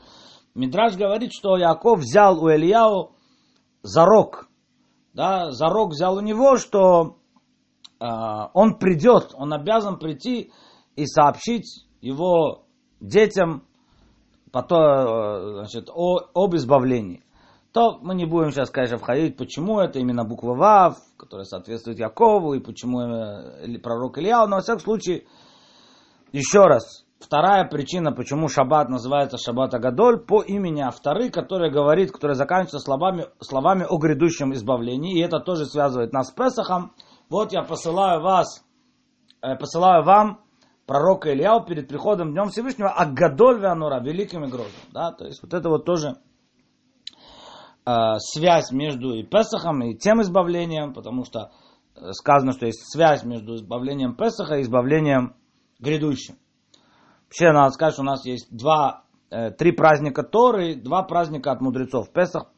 Мидраж 0.54 0.96
говорит, 0.96 1.32
что 1.32 1.56
Яков 1.56 1.98
взял 1.98 2.40
у 2.40 2.48
Элияу 2.48 3.16
зарок, 3.82 4.48
да, 5.14 5.50
зарок 5.50 5.90
взял 5.90 6.16
у 6.16 6.20
него, 6.20 6.56
что 6.56 7.16
э, 8.00 8.04
он 8.54 8.78
придет, 8.78 9.32
он 9.34 9.52
обязан 9.52 9.98
прийти 9.98 10.52
и 10.96 11.06
сообщить 11.06 11.86
его 12.00 12.64
детям 13.00 13.64
потом, 14.52 14.78
э, 14.82 15.52
значит, 15.58 15.90
о, 15.92 16.20
об 16.34 16.54
избавлении. 16.56 17.22
То 17.72 17.98
мы 18.02 18.16
не 18.16 18.26
будем 18.26 18.50
сейчас, 18.50 18.70
конечно, 18.70 18.98
входить, 18.98 19.36
почему 19.36 19.78
это 19.78 20.00
именно 20.00 20.24
буква 20.24 20.54
Вав, 20.54 20.98
которая 21.16 21.44
соответствует 21.44 21.98
Якову, 21.98 22.54
и 22.54 22.60
почему 22.60 23.00
э, 23.00 23.78
пророк 23.78 24.18
Илья, 24.18 24.46
но 24.46 24.56
во 24.56 24.62
всяком 24.62 24.80
случае, 24.80 25.24
еще 26.32 26.62
раз, 26.62 27.06
вторая 27.20 27.68
причина, 27.68 28.10
почему 28.10 28.48
шаббат 28.48 28.88
называется 28.88 29.38
шаббат 29.38 29.74
Агадоль, 29.74 30.18
по 30.18 30.42
имени 30.42 30.80
Авторы, 30.80 31.30
который 31.30 31.70
говорит, 31.70 32.10
который 32.10 32.34
заканчивается 32.34 32.80
словами, 32.80 33.26
словами 33.40 33.86
о 33.88 33.98
грядущем 33.98 34.52
избавлении, 34.54 35.18
и 35.18 35.22
это 35.22 35.38
тоже 35.38 35.66
связывает 35.66 36.12
нас 36.12 36.28
с 36.28 36.32
Песахом. 36.32 36.92
Вот 37.28 37.52
я 37.52 37.62
посылаю 37.62 38.20
вас, 38.22 38.64
э, 39.42 39.54
посылаю 39.56 40.02
вам 40.02 40.40
пророка 40.86 41.32
Ильяу 41.32 41.64
перед 41.64 41.86
приходом 41.86 42.32
Днем 42.32 42.48
Всевышнего, 42.48 42.90
а 42.90 43.06
Гадоль 43.06 43.60
Веанура, 43.60 44.00
великим 44.00 44.44
и 44.44 44.48
грозным. 44.48 44.82
Да? 44.92 45.12
То 45.12 45.26
есть 45.26 45.40
вот 45.42 45.54
это 45.54 45.68
вот 45.68 45.84
тоже 45.84 46.16
Э, 47.86 48.18
связь 48.18 48.70
между 48.72 49.14
и 49.14 49.22
Песахом, 49.22 49.82
и 49.82 49.96
тем 49.96 50.20
избавлением, 50.20 50.92
потому 50.92 51.24
что 51.24 51.50
э, 51.96 52.12
сказано, 52.12 52.52
что 52.52 52.66
есть 52.66 52.82
связь 52.92 53.24
между 53.24 53.56
избавлением 53.56 54.14
Песаха 54.14 54.56
и 54.56 54.62
избавлением 54.62 55.34
грядущим. 55.78 56.36
Вообще, 57.30 57.52
надо 57.52 57.70
сказать, 57.70 57.94
что 57.94 58.02
у 58.02 58.06
нас 58.06 58.26
есть 58.26 58.48
два, 58.50 59.04
э, 59.30 59.52
три 59.52 59.70
праздника 59.70 60.24
Торы, 60.24 60.74
два 60.74 61.04
праздника 61.04 61.52
от 61.52 61.60
мудрецов. 61.60 62.10
Песах, 62.12 62.50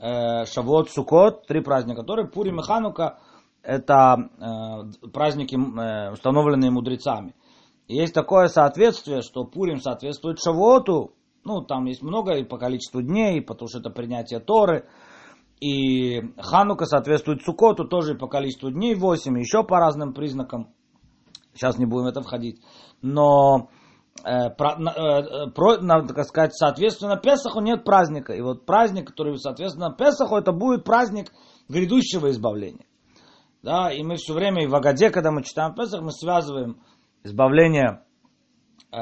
э, 0.00 0.44
Шавуот, 0.44 0.90
Сукот, 0.90 1.46
три 1.46 1.60
праздника 1.62 2.02
Торы, 2.02 2.26
Пурим 2.28 2.58
и 2.58 2.64
Ханука, 2.64 3.20
это 3.62 4.16
э, 4.40 5.08
праздники, 5.12 5.54
э, 5.54 6.10
установленные 6.10 6.72
мудрецами. 6.72 7.36
И 7.86 7.94
есть 7.94 8.12
такое 8.12 8.48
соответствие, 8.48 9.22
что 9.22 9.44
Пурим 9.44 9.78
соответствует 9.78 10.40
Шавуоту, 10.40 11.14
ну, 11.44 11.62
там 11.62 11.84
есть 11.84 12.02
много 12.02 12.34
и 12.34 12.42
по 12.42 12.58
количеству 12.58 13.00
дней, 13.00 13.40
потому 13.40 13.68
что 13.68 13.78
это 13.78 13.90
принятие 13.90 14.40
Торы. 14.40 14.88
И 15.60 16.20
Ханука 16.38 16.86
соответствует 16.86 17.42
Сукоту 17.42 17.86
тоже 17.86 18.16
по 18.16 18.26
количеству 18.26 18.72
дней 18.72 18.96
8, 18.96 19.38
еще 19.38 19.62
по 19.62 19.78
разным 19.78 20.12
признакам. 20.12 20.74
Сейчас 21.54 21.78
не 21.78 21.86
будем 21.86 22.06
в 22.06 22.08
это 22.08 22.20
входить. 22.20 22.60
Но 23.00 23.68
про, 24.22 24.76
э, 24.76 25.50
про, 25.50 25.78
надо 25.80 26.14
так 26.14 26.24
сказать, 26.26 26.54
соответственно, 26.54 27.16
Песаху 27.16 27.60
нет 27.60 27.84
праздника. 27.84 28.32
И 28.32 28.40
вот 28.40 28.66
праздник, 28.66 29.08
который, 29.08 29.36
соответственно, 29.38 29.94
Песаху, 29.96 30.36
это 30.36 30.52
будет 30.52 30.84
праздник 30.84 31.32
грядущего 31.68 32.30
избавления. 32.30 32.86
Да, 33.62 33.92
и 33.92 34.02
мы 34.02 34.16
все 34.16 34.34
время 34.34 34.64
и 34.64 34.66
в 34.66 34.74
Агаде, 34.74 35.10
когда 35.10 35.30
мы 35.30 35.42
читаем 35.42 35.74
Песах, 35.74 36.02
мы 36.02 36.10
связываем 36.12 36.80
избавление, 37.24 38.04
э, 38.92 38.96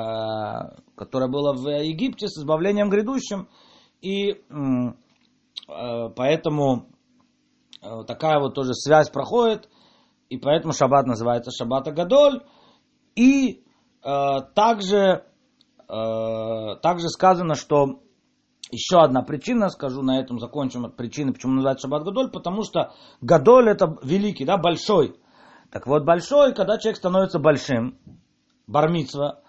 которое 0.97 1.29
было 1.31 1.53
в 1.55 1.67
Египте, 1.83 2.29
с 2.29 2.39
избавлением 2.39 2.91
грядущим. 2.91 3.49
И 4.01 4.33
э, 4.33 6.09
поэтому 6.15 6.89
э, 7.83 8.05
такая 8.07 8.39
вот 8.39 8.55
тоже 8.55 8.75
связь 8.75 9.11
проходит. 9.11 9.69
И 10.29 10.39
поэтому 10.39 10.73
шаббат 10.73 11.07
называется 11.07 11.51
шаббат 11.51 11.89
Агадоль. 11.89 12.43
И 13.15 13.61
э, 13.61 13.66
также, 14.55 15.25
э, 15.89 16.77
также 16.83 17.09
сказано, 17.09 17.55
что 17.55 18.01
еще 18.71 18.99
одна 18.99 19.23
причина, 19.23 19.69
скажу 19.69 20.03
на 20.03 20.21
этом 20.21 20.39
закончим 20.39 20.85
от 20.85 20.97
причины, 20.97 21.33
почему 21.33 21.55
называется 21.55 21.89
Шаббат 21.89 22.05
Гадоль, 22.05 22.31
потому 22.31 22.63
что 22.63 22.93
Гадоль 23.21 23.69
это 23.69 23.97
великий, 24.03 24.45
да, 24.45 24.59
большой. 24.59 25.17
Так 25.71 25.87
вот, 25.87 26.05
большой, 26.05 26.55
когда 26.55 26.79
человек 26.79 26.99
становится 26.99 27.39
большим, 27.39 27.99
бармитсва, 28.67 29.41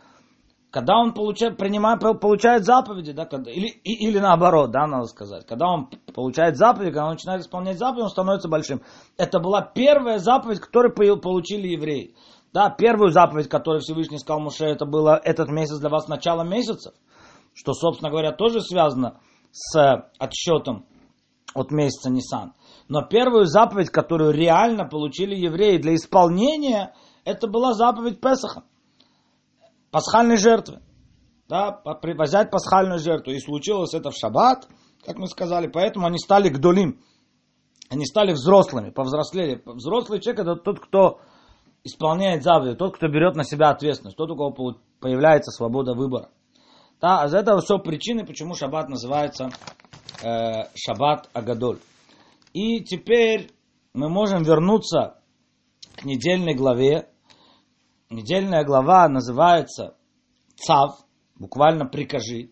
когда 0.71 0.97
он 0.97 1.13
получает, 1.13 1.57
принимает, 1.57 2.01
получает 2.19 2.65
заповеди, 2.65 3.11
да, 3.11 3.25
когда, 3.25 3.51
или, 3.51 3.67
и, 3.67 4.07
или 4.07 4.19
наоборот, 4.19 4.71
да, 4.71 4.85
надо 4.85 5.05
сказать, 5.05 5.45
когда 5.45 5.67
он 5.67 5.89
получает 6.13 6.57
заповеди, 6.57 6.91
когда 6.91 7.05
он 7.05 7.13
начинает 7.13 7.41
исполнять 7.41 7.77
заповеди, 7.77 8.03
он 8.03 8.09
становится 8.09 8.49
большим. 8.49 8.81
Это 9.17 9.39
была 9.39 9.61
первая 9.61 10.19
заповедь, 10.19 10.59
которую 10.59 10.93
получили 10.93 11.69
евреи. 11.69 12.15
Да, 12.53 12.69
первую 12.69 13.11
заповедь, 13.11 13.49
которую 13.49 13.81
Всевышний 13.81 14.19
сказал 14.19 14.39
Муше, 14.39 14.65
это 14.65 14.85
было 14.85 15.19
этот 15.23 15.49
месяц 15.49 15.79
для 15.79 15.89
вас 15.89 16.07
начало 16.07 16.43
месяцев 16.43 16.93
что, 17.57 17.73
собственно 17.73 18.11
говоря, 18.11 18.31
тоже 18.33 18.61
связано 18.61 19.19
с 19.51 19.75
отсчетом 20.19 20.85
от 21.55 21.71
месяца 21.71 22.11
Нисан. 22.11 22.53
Но 22.87 23.01
первую 23.01 23.45
заповедь, 23.45 23.89
которую 23.89 24.31
реально 24.31 24.85
получили 24.85 25.35
евреи 25.35 25.77
для 25.79 25.95
исполнения, 25.95 26.93
это 27.25 27.47
была 27.47 27.73
заповедь 27.73 28.21
Песаха. 28.21 28.63
Пасхальной 29.89 30.37
жертвы. 30.37 30.81
Да, 31.49 31.81
взять 32.03 32.51
пасхальную 32.51 32.99
жертву. 32.99 33.31
И 33.31 33.39
случилось 33.39 33.95
это 33.95 34.11
в 34.11 34.15
шаббат, 34.15 34.67
как 35.03 35.17
мы 35.17 35.25
сказали. 35.25 35.65
Поэтому 35.65 36.05
они 36.05 36.19
стали 36.19 36.49
гдолим. 36.49 37.01
Они 37.89 38.05
стали 38.05 38.33
взрослыми, 38.33 38.91
повзрослели. 38.91 39.63
Взрослый 39.65 40.19
человек 40.19 40.41
это 40.41 40.55
тот, 40.57 40.79
кто 40.79 41.21
исполняет 41.87 42.43
заповеди, 42.43 42.75
тот, 42.75 42.95
кто 42.95 43.07
берет 43.07 43.35
на 43.35 43.43
себя 43.43 43.69
ответственность, 43.69 44.17
тот, 44.17 44.29
у 44.29 44.35
кого 44.35 44.77
появляется 44.99 45.51
свобода 45.51 45.93
выбора. 45.93 46.29
Да, 47.01 47.21
а 47.21 47.27
это 47.27 47.57
все 47.59 47.79
причины, 47.79 48.25
почему 48.25 48.55
шаббат 48.55 48.89
называется 48.89 49.49
э, 50.23 50.63
шаббат 50.75 51.29
Агадоль. 51.33 51.79
И 52.53 52.83
теперь 52.83 53.51
мы 53.93 54.09
можем 54.09 54.43
вернуться 54.43 55.21
к 55.95 56.05
недельной 56.05 56.55
главе. 56.55 57.09
Недельная 58.09 58.63
глава 58.63 59.07
называется 59.09 59.95
Цав, 60.55 61.05
буквально 61.35 61.85
прикажи. 61.85 62.51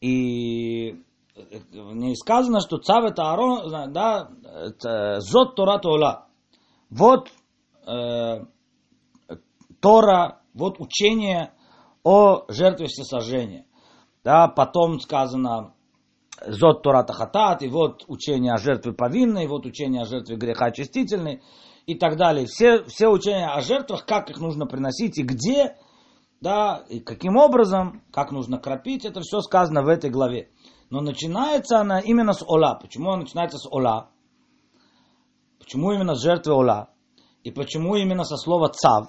И 0.00 1.02
в 1.34 1.94
ней 1.94 2.14
сказано, 2.16 2.60
что 2.60 2.78
Цав 2.78 3.04
это 3.04 3.32
Арон, 3.32 3.92
да, 3.92 4.28
это 4.42 5.20
Зот 5.20 5.56
Тора 5.56 5.78
Тола. 5.78 6.28
Вот 6.90 7.28
э, 7.28 7.32
Тора, 9.80 10.40
вот 10.54 10.80
учение 10.80 11.52
о 12.02 12.44
жертве 12.48 12.86
всесожжения. 12.86 13.66
Да, 14.22 14.48
потом 14.48 15.00
сказано 15.00 15.74
Зот 16.46 16.82
Тората 16.82 17.12
Хатат, 17.12 17.62
и 17.62 17.68
вот 17.68 18.04
учение 18.08 18.52
о 18.52 18.58
жертве 18.58 18.92
повинной, 18.92 19.44
и 19.44 19.48
вот 19.48 19.66
учение 19.66 20.02
о 20.02 20.06
жертве 20.06 20.36
греха 20.36 20.66
очистительной, 20.66 21.42
и 21.86 21.94
так 21.94 22.16
далее. 22.16 22.46
Все, 22.46 22.84
все 22.84 23.08
учения 23.08 23.48
о 23.48 23.60
жертвах, 23.60 24.06
как 24.06 24.30
их 24.30 24.40
нужно 24.40 24.66
приносить 24.66 25.18
и 25.18 25.22
где, 25.22 25.76
да, 26.40 26.84
и 26.88 27.00
каким 27.00 27.36
образом, 27.36 28.02
как 28.12 28.32
нужно 28.32 28.58
кропить, 28.58 29.04
это 29.04 29.20
все 29.20 29.40
сказано 29.40 29.82
в 29.82 29.88
этой 29.88 30.10
главе. 30.10 30.50
Но 30.90 31.00
начинается 31.00 31.78
она 31.80 32.00
именно 32.00 32.32
с 32.32 32.42
Ола. 32.42 32.78
Почему 32.80 33.10
она 33.10 33.22
начинается 33.22 33.58
с 33.58 33.66
Ола? 33.70 34.10
Почему 35.58 35.92
именно 35.92 36.14
с 36.14 36.22
жертвы 36.22 36.54
Ола? 36.54 36.93
И 37.44 37.50
почему 37.50 37.94
именно 37.94 38.24
со 38.24 38.36
слова 38.36 38.70
Цав? 38.70 39.08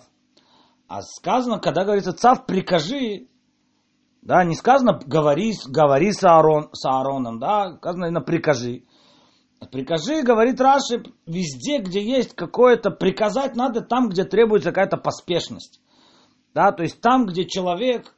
А 0.88 1.02
сказано, 1.02 1.60
когда 1.60 1.84
говорится 1.84 2.14
цав, 2.14 2.46
прикажи, 2.46 3.28
да, 4.22 4.44
не 4.44 4.56
сказано 4.56 5.00
говори, 5.06 5.54
говори 5.68 6.12
с, 6.12 6.24
Аарон, 6.24 6.70
с 6.74 6.86
Аароном, 6.86 7.40
да, 7.40 7.78
сказано 7.78 8.06
именно 8.06 8.22
прикажи. 8.22 8.84
Прикажи, 9.72 10.22
говорит 10.22 10.62
Раши, 10.62 11.04
везде, 11.26 11.80
где 11.80 12.04
есть 12.04 12.36
какое-то, 12.36 12.92
приказать 12.92 13.56
надо 13.56 13.82
там, 13.82 14.10
где 14.10 14.26
требуется 14.26 14.70
какая-то 14.70 14.98
поспешность. 14.98 15.82
Да, 16.54 16.72
то 16.72 16.84
есть 16.84 17.02
там, 17.02 17.26
где 17.26 17.46
человек 17.46 18.16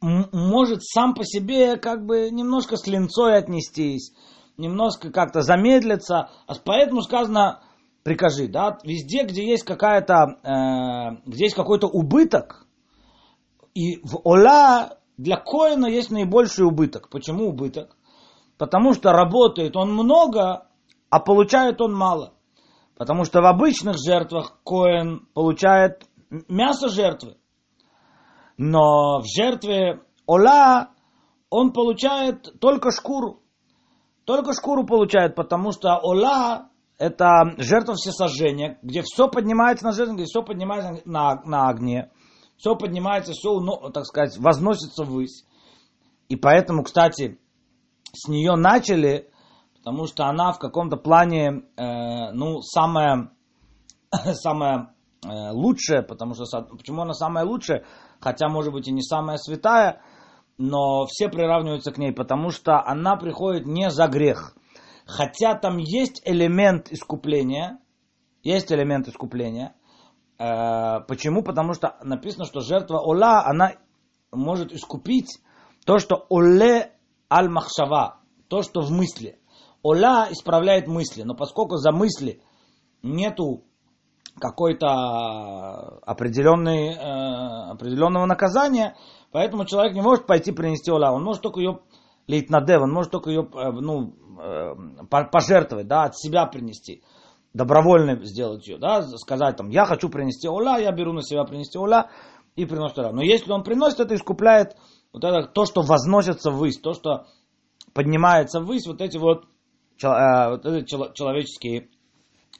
может 0.00 0.82
сам 0.84 1.14
по 1.14 1.24
себе 1.24 1.76
как 1.76 2.06
бы 2.06 2.30
немножко 2.30 2.76
с 2.76 2.86
линцой 2.86 3.36
отнестись, 3.36 4.14
немножко 4.56 5.10
как-то 5.10 5.42
замедлиться. 5.42 6.30
А 6.46 6.54
поэтому 6.64 7.02
сказано, 7.02 7.62
прикажи, 8.08 8.48
да, 8.48 8.78
везде, 8.84 9.24
где 9.24 9.46
есть 9.46 9.64
какая-то, 9.64 10.14
э, 10.42 11.20
где 11.26 11.44
есть 11.44 11.54
какой-то 11.54 11.88
убыток, 11.88 12.66
и 13.74 13.98
в 14.02 14.20
Ола 14.24 14.98
для 15.18 15.36
Коина 15.36 15.86
есть 15.86 16.10
наибольший 16.10 16.64
убыток. 16.64 17.10
Почему 17.10 17.48
убыток? 17.48 17.96
Потому 18.56 18.94
что 18.94 19.12
работает 19.12 19.76
он 19.76 19.92
много, 19.92 20.68
а 21.10 21.20
получает 21.20 21.82
он 21.82 21.94
мало. 21.94 22.32
Потому 22.96 23.24
что 23.24 23.42
в 23.42 23.46
обычных 23.46 23.96
жертвах 23.98 24.58
Коин 24.64 25.28
получает 25.34 26.06
мясо 26.48 26.88
жертвы. 26.88 27.36
Но 28.56 29.20
в 29.20 29.24
жертве 29.26 30.00
Ола 30.26 30.88
он 31.50 31.72
получает 31.74 32.58
только 32.58 32.90
шкуру. 32.90 33.42
Только 34.24 34.54
шкуру 34.54 34.86
получает, 34.86 35.34
потому 35.34 35.72
что 35.72 35.98
Ола 35.98 36.67
это 36.98 37.54
жертва 37.58 37.94
всесожжения, 37.94 38.78
где 38.82 39.02
все 39.02 39.28
поднимается 39.28 39.84
на 39.84 39.92
жертву, 39.92 40.16
где 40.16 40.24
все 40.24 40.42
поднимается 40.42 41.00
на, 41.04 41.40
на 41.44 41.68
огне, 41.68 42.10
все 42.56 42.74
поднимается, 42.74 43.32
все, 43.32 43.60
так 43.90 44.04
сказать, 44.04 44.36
возносится 44.38 45.04
ввысь. 45.04 45.44
И 46.28 46.36
поэтому, 46.36 46.82
кстати, 46.82 47.40
с 48.12 48.28
нее 48.28 48.56
начали, 48.56 49.30
потому 49.76 50.06
что 50.06 50.24
она 50.26 50.52
в 50.52 50.58
каком-то 50.58 50.96
плане, 50.96 51.62
э, 51.76 52.32
ну, 52.32 52.60
самая, 52.62 53.30
самая 54.10 54.94
э, 55.24 55.50
лучшая, 55.52 56.02
потому 56.02 56.34
что, 56.34 56.44
почему 56.62 57.02
она 57.02 57.14
самая 57.14 57.44
лучшая, 57.44 57.84
хотя, 58.18 58.48
может 58.48 58.72
быть, 58.72 58.88
и 58.88 58.92
не 58.92 59.02
самая 59.02 59.36
святая, 59.36 60.02
но 60.58 61.06
все 61.06 61.28
приравниваются 61.28 61.92
к 61.92 61.98
ней, 61.98 62.12
потому 62.12 62.50
что 62.50 62.84
она 62.84 63.14
приходит 63.14 63.66
не 63.66 63.88
за 63.88 64.08
грех– 64.08 64.56
Хотя 65.08 65.54
там 65.54 65.78
есть 65.78 66.20
элемент 66.26 66.92
искупления, 66.92 67.78
есть 68.42 68.70
элемент 68.70 69.08
искупления. 69.08 69.74
Э, 70.38 71.00
почему? 71.08 71.42
Потому 71.42 71.72
что 71.72 71.96
написано, 72.02 72.44
что 72.44 72.60
жертва 72.60 72.98
Ола, 72.98 73.42
она 73.46 73.72
может 74.30 74.70
искупить 74.70 75.40
то, 75.86 75.98
что 75.98 76.26
Оле 76.28 76.92
аль 77.32 77.48
махшава, 77.48 78.20
то, 78.48 78.60
что 78.60 78.82
в 78.82 78.90
мысли. 78.90 79.40
Ола 79.82 80.28
исправляет 80.30 80.86
мысли, 80.88 81.22
но 81.22 81.34
поскольку 81.34 81.76
за 81.76 81.90
мысли 81.90 82.42
нету 83.02 83.64
какой-то 84.38 86.00
определенной, 86.04 86.90
э, 86.90 87.70
определенного 87.70 88.26
наказания, 88.26 88.94
поэтому 89.32 89.64
человек 89.64 89.94
не 89.94 90.02
может 90.02 90.26
пойти 90.26 90.52
принести 90.52 90.90
Ола, 90.90 91.12
он 91.12 91.24
может 91.24 91.42
только 91.42 91.60
ее 91.60 91.78
лейтнадев, 92.26 92.82
он 92.82 92.92
может 92.92 93.10
только 93.10 93.30
ее 93.30 93.48
э, 93.50 93.70
ну, 93.70 94.14
пожертвовать, 95.10 95.88
да, 95.88 96.04
от 96.04 96.16
себя 96.16 96.46
принести, 96.46 97.02
добровольно 97.54 98.24
сделать 98.24 98.66
ее, 98.66 98.78
да, 98.78 99.02
сказать 99.02 99.56
там, 99.56 99.68
я 99.70 99.84
хочу 99.84 100.08
принести 100.08 100.48
ола, 100.48 100.78
я 100.78 100.92
беру 100.92 101.12
на 101.12 101.22
себя 101.22 101.44
принести 101.44 101.78
ола 101.78 102.10
и 102.56 102.64
приношу 102.64 103.00
ола. 103.00 103.12
Но 103.12 103.22
если 103.22 103.50
он 103.50 103.64
приносит, 103.64 104.00
это 104.00 104.14
искупляет 104.14 104.76
вот 105.12 105.24
это 105.24 105.46
то, 105.46 105.64
что 105.64 105.82
возносится 105.82 106.50
ввысь, 106.50 106.78
то, 106.78 106.92
что 106.92 107.26
поднимается 107.94 108.60
ввысь, 108.60 108.86
вот 108.86 109.00
эти 109.00 109.16
вот, 109.16 109.44
э, 110.02 110.50
вот 110.50 110.66
эти 110.66 110.86
человеческие 110.86 111.88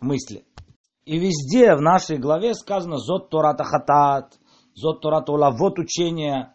мысли. 0.01 0.45
И 1.05 1.19
везде 1.19 1.75
в 1.75 1.81
нашей 1.81 2.19
главе 2.19 2.55
сказано 2.55 2.99
«Зот 2.99 3.31
Тората 3.31 3.65
Хатат», 3.65 4.35
«Зот 4.75 5.01
Тората 5.01 5.33
Ола», 5.33 5.51
вот 5.51 5.79
учение 5.79 6.55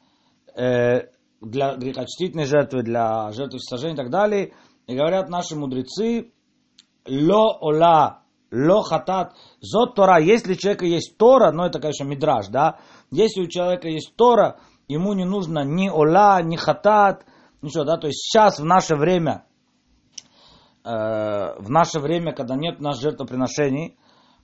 э, 0.56 1.08
для 1.42 1.76
грехочтительной 1.76 2.46
жертвы, 2.46 2.84
для 2.84 3.32
жертвы 3.32 3.60
сожжения 3.60 3.96
и 3.96 3.98
так 3.98 4.10
далее– 4.10 4.54
и 4.88 4.96
говорят 4.96 5.30
наши 5.30 5.56
мудрецы, 5.56 6.32
ло 7.08 7.58
ола, 7.60 8.24
ло 8.52 8.82
хатат, 8.84 9.34
зот 9.60 9.96
Тора. 9.96 10.20
Если 10.20 10.54
у 10.54 10.58
человека 10.58 10.86
есть 10.86 11.18
Тора, 11.18 11.52
ну 11.52 11.64
это, 11.64 11.80
конечно, 11.80 12.06
мидраж, 12.06 12.48
да, 12.48 12.80
если 13.12 13.42
у 13.42 13.48
человека 13.48 13.88
есть 13.88 14.16
Тора, 14.16 14.60
ему 14.88 15.14
не 15.14 15.26
нужно 15.26 15.64
ни 15.64 15.90
ола, 15.90 16.42
ни 16.42 16.56
хатат, 16.56 17.26
ничего, 17.62 17.84
да, 17.84 17.98
то 17.98 18.08
есть 18.08 18.20
сейчас 18.20 18.60
в 18.60 18.66
наше 18.66 18.96
время 18.96 19.46
в 20.84 21.70
наше 21.70 22.00
время, 22.00 22.34
когда 22.34 22.56
нет 22.56 22.80
у 22.80 22.84
нас 22.84 23.00
жертвоприношений, 23.00 23.98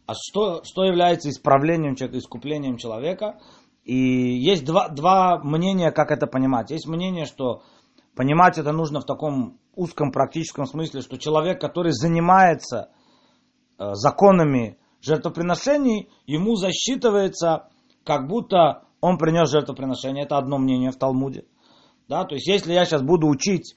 а 0.05 0.13
что, 0.13 0.63
что 0.63 0.83
является 0.85 1.29
исправлением 1.29 1.95
человека, 1.95 2.17
искуплением 2.17 2.77
человека. 2.77 3.39
И 3.83 3.93
есть 3.93 4.65
два, 4.65 4.87
два 4.87 5.39
мнения, 5.43 5.91
как 5.91 6.11
это 6.11 6.27
понимать. 6.27 6.71
Есть 6.71 6.87
мнение, 6.87 7.25
что 7.25 7.61
понимать 8.15 8.57
это 8.57 8.71
нужно 8.71 9.01
в 9.01 9.05
таком 9.05 9.59
узком 9.79 10.11
практическом 10.11 10.65
смысле, 10.65 11.01
что 11.01 11.17
человек, 11.17 11.61
который 11.61 11.91
занимается 11.91 12.89
э, 13.77 13.93
законами 13.93 14.77
жертвоприношений, 15.01 16.09
ему 16.25 16.55
засчитывается, 16.55 17.69
как 18.03 18.27
будто 18.27 18.83
он 19.01 19.17
принес 19.17 19.49
жертвоприношение. 19.49 20.25
Это 20.25 20.37
одно 20.37 20.57
мнение 20.57 20.91
в 20.91 20.97
Талмуде. 20.97 21.45
Да, 22.07 22.25
то 22.25 22.35
есть, 22.35 22.47
если 22.47 22.73
я 22.73 22.85
сейчас 22.85 23.01
буду 23.01 23.27
учить 23.27 23.75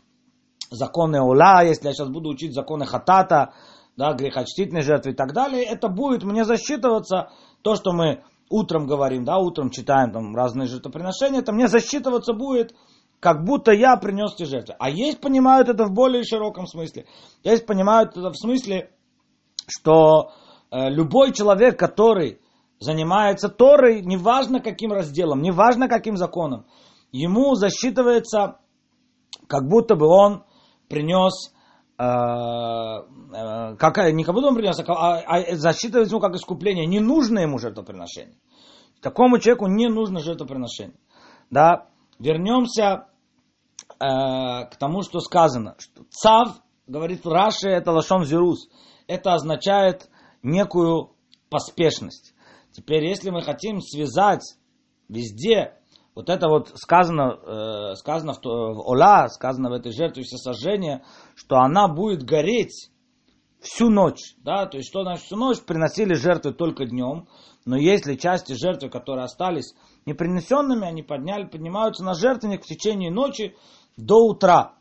законы 0.70 1.20
Ола, 1.20 1.62
если 1.62 1.88
я 1.88 1.92
сейчас 1.92 2.08
буду 2.08 2.30
учить 2.30 2.54
законы 2.54 2.86
Хатата, 2.86 3.52
да, 3.96 4.14
грехочтительной 4.14 4.82
жертвы 4.82 5.12
и 5.12 5.14
так 5.14 5.32
далее, 5.32 5.64
это 5.64 5.88
будет 5.88 6.24
мне 6.24 6.44
засчитываться, 6.44 7.30
то, 7.62 7.76
что 7.76 7.92
мы 7.92 8.22
утром 8.48 8.86
говорим, 8.86 9.24
да, 9.24 9.38
утром 9.38 9.70
читаем 9.70 10.12
там 10.12 10.34
разные 10.34 10.66
жертвоприношения, 10.66 11.40
это 11.40 11.52
мне 11.52 11.68
засчитываться 11.68 12.32
будет, 12.32 12.74
как 13.22 13.44
будто 13.44 13.70
я 13.72 13.96
принес 13.96 14.34
эти 14.34 14.44
жертвы. 14.44 14.74
А 14.78 14.90
есть 14.90 15.20
понимают 15.20 15.68
это 15.68 15.84
в 15.84 15.92
более 15.92 16.24
широком 16.24 16.66
смысле. 16.66 17.06
Есть 17.44 17.64
понимают 17.64 18.16
это 18.16 18.30
в 18.30 18.36
смысле, 18.36 18.90
что 19.66 20.32
э, 20.70 20.90
любой 20.90 21.32
человек, 21.32 21.78
который 21.78 22.40
занимается 22.80 23.48
Торой, 23.48 24.02
неважно 24.02 24.60
каким 24.60 24.92
разделом, 24.92 25.40
неважно 25.40 25.88
каким 25.88 26.16
законом, 26.16 26.66
ему 27.12 27.54
засчитывается, 27.54 28.58
как 29.46 29.68
будто 29.68 29.94
бы 29.94 30.06
он 30.08 30.44
принес 30.88 31.52
Э, 32.02 33.02
э, 33.32 33.76
как, 33.76 33.98
не 34.12 34.24
как 34.24 34.34
будто 34.34 34.48
он 34.48 34.56
принес, 34.56 34.76
а, 34.88 35.18
а 35.18 35.54
засчитывается 35.56 36.12
ему 36.14 36.20
как 36.20 36.34
искупление. 36.34 36.86
Не 36.86 36.98
нужно 36.98 37.40
ему 37.40 37.58
жертвоприношение. 37.58 38.36
Такому 39.00 39.38
человеку 39.38 39.68
не 39.68 39.88
нужно 39.88 40.18
жертвоприношение. 40.18 40.96
Да? 41.50 41.86
Вернемся 42.18 42.82
э, 42.82 43.11
к 44.02 44.76
тому, 44.78 45.02
что 45.02 45.20
сказано. 45.20 45.76
Что 45.78 46.04
цав, 46.10 46.60
говорит 46.86 47.24
Раши, 47.24 47.68
это 47.68 47.92
лашон 47.92 48.24
зирус. 48.24 48.68
Это 49.06 49.34
означает 49.34 50.08
некую 50.42 51.14
поспешность. 51.50 52.34
Теперь, 52.72 53.04
если 53.04 53.30
мы 53.30 53.42
хотим 53.42 53.80
связать 53.80 54.56
везде 55.08 55.74
вот 56.14 56.28
это 56.28 56.48
вот 56.48 56.72
сказано, 56.74 57.38
э, 57.92 57.94
сказано 57.96 58.34
в, 58.34 58.42
в 58.42 58.80
Ола, 58.86 59.28
сказано 59.28 59.70
в 59.70 59.72
этой 59.72 59.92
жертве 59.92 60.24
всесожжения, 60.24 61.04
что 61.34 61.56
она 61.56 61.88
будет 61.88 62.22
гореть 62.22 62.90
всю 63.60 63.88
ночь. 63.88 64.34
Да? 64.38 64.66
То 64.66 64.78
есть, 64.78 64.90
что 64.90 65.02
значит 65.02 65.24
всю 65.24 65.36
ночь? 65.36 65.60
Приносили 65.60 66.14
жертвы 66.14 66.52
только 66.52 66.84
днем, 66.84 67.28
но 67.64 67.76
если 67.76 68.16
части 68.16 68.52
жертвы, 68.52 68.90
которые 68.90 69.24
остались 69.24 69.74
не 70.04 70.12
принесенными, 70.12 70.86
они 70.86 71.02
подняли, 71.02 71.46
поднимаются 71.46 72.04
на 72.04 72.14
жертвенник 72.14 72.62
в 72.64 72.66
течение 72.66 73.10
ночи 73.10 73.56
до 73.96 74.16
утра. 74.26 74.74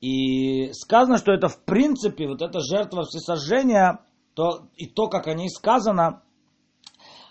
И 0.00 0.72
сказано, 0.72 1.18
что 1.18 1.32
это 1.32 1.48
в 1.48 1.64
принципе, 1.64 2.26
вот 2.26 2.42
эта 2.42 2.60
жертва 2.60 3.04
всесожжения, 3.04 4.00
то, 4.34 4.68
и 4.76 4.86
то, 4.86 5.08
как 5.08 5.28
о 5.28 5.34
ней 5.34 5.48
сказано, 5.48 6.22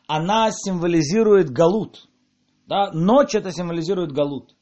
она 0.07 0.49
символизирует 0.51 1.49
галут. 1.49 2.07
Да? 2.67 2.91
Ночь 2.93 3.35
это 3.35 3.51
символизирует 3.51 4.11
галут. 4.11 4.55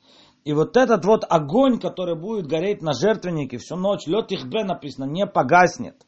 И 0.43 0.54
вот 0.54 0.78
этот 0.78 1.06
вот 1.06 1.24
огонь, 1.30 1.80
который 1.80 2.19
будет 2.19 2.48
гореть 2.48 2.82
на 2.82 2.93
жертвеннике 2.93 3.58
всю 3.58 3.76
ночь, 3.76 4.08
лед 4.08 4.32
их 4.32 4.45
бе 4.45 4.63
написано, 4.63 5.06
не 5.06 5.28
погаснет. 5.28 6.06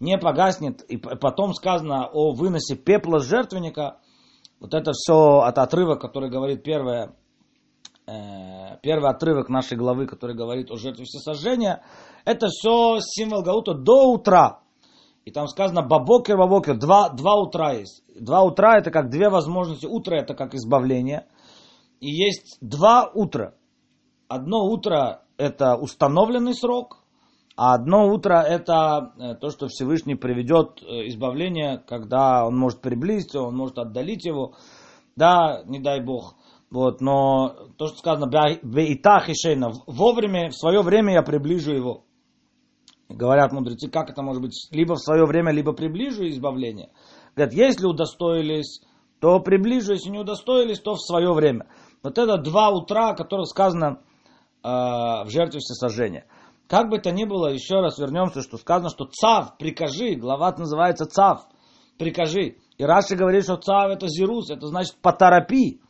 Не 0.00 0.18
погаснет. 0.18 0.82
И 0.82 0.96
потом 0.96 1.54
сказано 1.54 2.06
о 2.06 2.32
выносе 2.32 2.74
пепла 2.74 3.18
с 3.18 3.26
жертвенника. 3.26 4.00
Вот 4.60 4.74
это 4.74 4.92
все 4.92 5.40
от 5.40 5.58
отрывок, 5.58 6.00
который 6.00 6.30
говорит 6.30 6.64
первое, 6.64 7.14
первый 8.82 9.10
отрывок 9.10 9.48
нашей 9.48 9.76
главы, 9.76 10.06
который 10.06 10.34
говорит 10.34 10.70
о 10.70 10.76
жертве 10.76 11.04
всесожжения. 11.04 11.82
Это 12.24 12.48
все 12.48 12.98
символ 13.00 13.42
Галута 13.42 13.74
до 13.74 14.12
утра. 14.12 14.60
И 15.24 15.30
там 15.30 15.46
сказано 15.46 15.82
бабокер, 15.82 16.38
бабокер, 16.38 16.78
два, 16.78 17.10
два 17.10 17.34
утра 17.34 17.72
есть. 17.72 18.02
Два 18.18 18.42
утра 18.42 18.78
это 18.78 18.90
как 18.90 19.10
две 19.10 19.28
возможности. 19.28 19.84
Утро 19.84 20.14
это 20.14 20.34
как 20.34 20.54
избавление. 20.54 21.26
И 22.00 22.08
есть 22.08 22.56
два 22.62 23.10
утра. 23.12 23.54
Одно 24.28 24.64
утро 24.64 25.24
это 25.36 25.76
установленный 25.76 26.54
срок, 26.54 26.98
а 27.56 27.74
одно 27.74 28.08
утро 28.08 28.40
это 28.40 29.12
э, 29.18 29.34
то, 29.34 29.50
что 29.50 29.66
Всевышний 29.68 30.14
приведет 30.14 30.80
э, 30.82 31.08
избавление, 31.08 31.78
когда 31.78 32.46
он 32.46 32.56
может 32.56 32.80
приблизиться, 32.80 33.40
он 33.40 33.56
может 33.56 33.78
отдалить 33.78 34.24
его. 34.24 34.54
Да, 35.16 35.62
не 35.66 35.80
дай 35.80 36.00
Бог. 36.00 36.36
Вот, 36.70 37.00
но 37.00 37.54
то, 37.78 37.86
что 37.86 37.96
сказано, 37.96 38.30
беитах 38.62 39.30
и 39.30 39.34
шейна, 39.34 39.72
вовремя, 39.86 40.50
в 40.50 40.54
свое 40.54 40.82
время 40.82 41.14
я 41.14 41.22
приближу 41.22 41.72
его. 41.72 42.04
Говорят 43.08 43.52
мудрецы, 43.52 43.88
как 43.88 44.10
это 44.10 44.22
может 44.22 44.42
быть, 44.42 44.68
либо 44.70 44.94
в 44.94 45.00
свое 45.00 45.24
время, 45.24 45.50
либо 45.50 45.72
приближу 45.72 46.28
избавление. 46.28 46.90
Говорят, 47.34 47.54
если 47.54 47.86
удостоились, 47.86 48.82
то 49.20 49.40
приближу, 49.40 49.92
если 49.94 50.10
не 50.10 50.18
удостоились, 50.18 50.80
то 50.80 50.94
в 50.94 51.00
свое 51.00 51.32
время. 51.32 51.66
Вот 52.02 52.18
это 52.18 52.36
два 52.36 52.68
утра, 52.68 53.10
о 53.10 53.16
которых 53.16 53.48
сказано 53.48 54.00
э, 54.62 54.68
в 54.68 55.26
жертве 55.28 55.60
всесожжения. 55.60 56.26
Как 56.68 56.90
бы 56.90 56.98
то 56.98 57.10
ни 57.10 57.24
было, 57.24 57.48
еще 57.48 57.80
раз 57.80 57.98
вернемся, 57.98 58.42
что 58.42 58.58
сказано, 58.58 58.90
что 58.90 59.06
цав, 59.06 59.56
прикажи, 59.56 60.14
глава 60.16 60.54
называется 60.58 61.06
цав, 61.06 61.46
прикажи. 61.98 62.58
И 62.76 62.84
Раши 62.84 63.16
говорит, 63.16 63.44
что 63.44 63.56
цав 63.56 63.90
это 63.90 64.06
зирус, 64.06 64.50
это 64.50 64.66
значит 64.66 64.96
поторопи. 65.00 65.80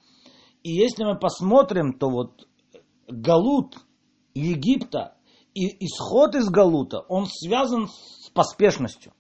И 0.63 0.73
если 0.73 1.05
мы 1.05 1.19
посмотрим, 1.19 1.93
то 1.93 2.09
вот 2.09 2.47
Галут 3.09 3.77
Египта 4.35 5.17
и 5.55 5.87
исход 5.87 6.35
из 6.35 6.49
Галута, 6.49 7.01
он 7.09 7.27
связан 7.27 7.89
с 7.89 8.31
поспешностью. 8.31 9.13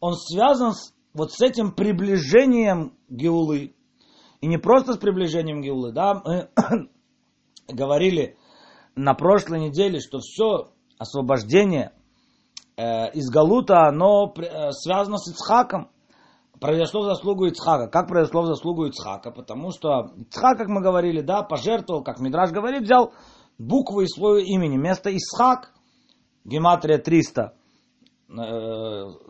Он 0.00 0.14
связан 0.14 0.72
с, 0.72 0.92
вот 1.14 1.32
с 1.32 1.40
этим 1.40 1.72
приближением 1.72 2.96
Геулы. 3.08 3.74
И 4.40 4.46
не 4.48 4.58
просто 4.58 4.94
с 4.94 4.98
приближением 4.98 5.60
Геулы, 5.60 5.92
да, 5.92 6.20
мы 6.24 6.50
говорили 7.68 8.36
на 8.96 9.14
прошлой 9.14 9.60
неделе, 9.60 10.00
что 10.00 10.18
все 10.18 10.72
освобождение 10.98 11.92
э, 12.76 13.12
из 13.12 13.30
Галута, 13.30 13.86
оно 13.86 14.34
э, 14.36 14.72
связано 14.72 15.18
с 15.18 15.30
Ицхаком. 15.30 15.91
Произошло 16.62 17.00
в 17.02 17.06
заслугу 17.06 17.46
Ицхака. 17.46 17.88
Как 17.88 18.06
произошло 18.06 18.42
в 18.42 18.46
заслугу 18.46 18.86
Ицхака? 18.86 19.32
Потому 19.32 19.72
что 19.72 20.12
Ицхак, 20.16 20.58
как 20.58 20.68
мы 20.68 20.80
говорили, 20.80 21.20
да, 21.20 21.42
пожертвовал, 21.42 22.04
как 22.04 22.20
Мидраж 22.20 22.52
говорит, 22.52 22.84
взял 22.84 23.12
буквы 23.58 24.04
из 24.04 24.14
своего 24.14 24.38
имени. 24.38 24.78
Вместо 24.78 25.10
Исхак, 25.10 25.74
гематрия 26.44 26.98
300, 26.98 27.42
э, 27.42 28.34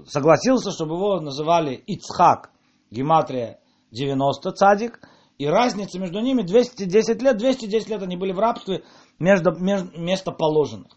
согласился, 0.06 0.72
чтобы 0.72 0.96
его 0.96 1.20
называли 1.20 1.82
Ицхак, 1.86 2.50
гематрия 2.90 3.60
90 3.92 4.52
цадик, 4.52 5.00
и 5.38 5.46
разница 5.46 5.98
между 5.98 6.20
ними 6.20 6.42
210 6.42 7.22
лет, 7.22 7.38
210 7.38 7.88
лет 7.88 8.02
они 8.02 8.18
были 8.18 8.32
в 8.32 8.38
рабстве 8.40 8.84
между, 9.18 9.52
место 9.58 10.32
положенных. 10.32 10.92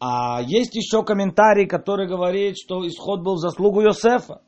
А 0.00 0.42
есть 0.42 0.74
еще 0.74 1.02
комментарий, 1.02 1.66
который 1.66 2.06
говорит, 2.06 2.56
что 2.58 2.86
исход 2.86 3.22
был 3.22 3.36
в 3.36 3.38
заслугу 3.38 3.80
Йосефа. 3.80 4.42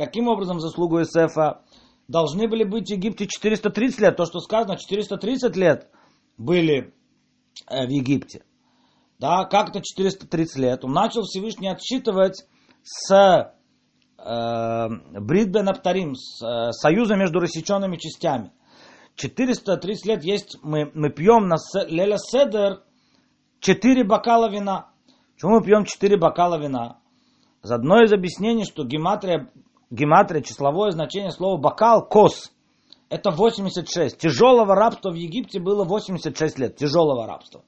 Каким 0.00 0.28
образом 0.28 0.60
заслугу 0.60 1.00
Йосефа? 1.00 1.60
Должны 2.08 2.48
были 2.48 2.64
быть 2.64 2.88
в 2.88 2.90
Египте 2.90 3.26
430 3.26 4.00
лет. 4.00 4.16
То, 4.16 4.24
что 4.24 4.40
сказано, 4.40 4.78
430 4.78 5.54
лет 5.56 5.90
были 6.38 6.94
э, 7.68 7.86
в 7.86 7.90
Египте. 7.90 8.42
Да, 9.18 9.44
как 9.44 9.68
это 9.68 9.82
430 9.82 10.56
лет? 10.56 10.84
Он 10.86 10.92
начал 10.92 11.24
Всевышний 11.24 11.68
отсчитывать 11.68 12.46
с 12.82 13.52
э, 14.16 14.88
Бритбен 15.20 15.68
Аптарим, 15.68 16.14
с 16.14 16.42
э, 16.42 16.72
союза 16.72 17.16
между 17.16 17.38
рассеченными 17.38 17.98
частями. 17.98 18.52
430 19.16 20.06
лет 20.06 20.24
есть, 20.24 20.56
мы, 20.62 20.90
мы 20.94 21.10
пьем 21.10 21.46
на 21.46 21.56
Леля 21.88 22.16
Седер 22.16 22.84
4 23.58 24.04
бокала 24.04 24.50
вина. 24.50 24.88
Почему 25.34 25.58
мы 25.58 25.62
пьем 25.62 25.84
4 25.84 26.16
бокала 26.16 26.58
вина? 26.58 27.00
Одно 27.62 28.02
из 28.02 28.10
объяснений, 28.14 28.64
что 28.64 28.84
гематрия, 28.84 29.50
гематрия, 29.90 30.42
числовое 30.42 30.90
значение 30.92 31.30
слова 31.30 31.58
бокал, 31.58 32.06
кос– 32.06 32.52
это 33.10 33.32
86. 33.32 34.18
Тяжелого 34.18 34.74
рабства 34.76 35.10
в 35.10 35.14
Египте 35.14 35.60
было 35.60 35.84
86 35.84 36.58
лет. 36.60 36.76
Тяжелого 36.76 37.26
рабства. 37.26 37.62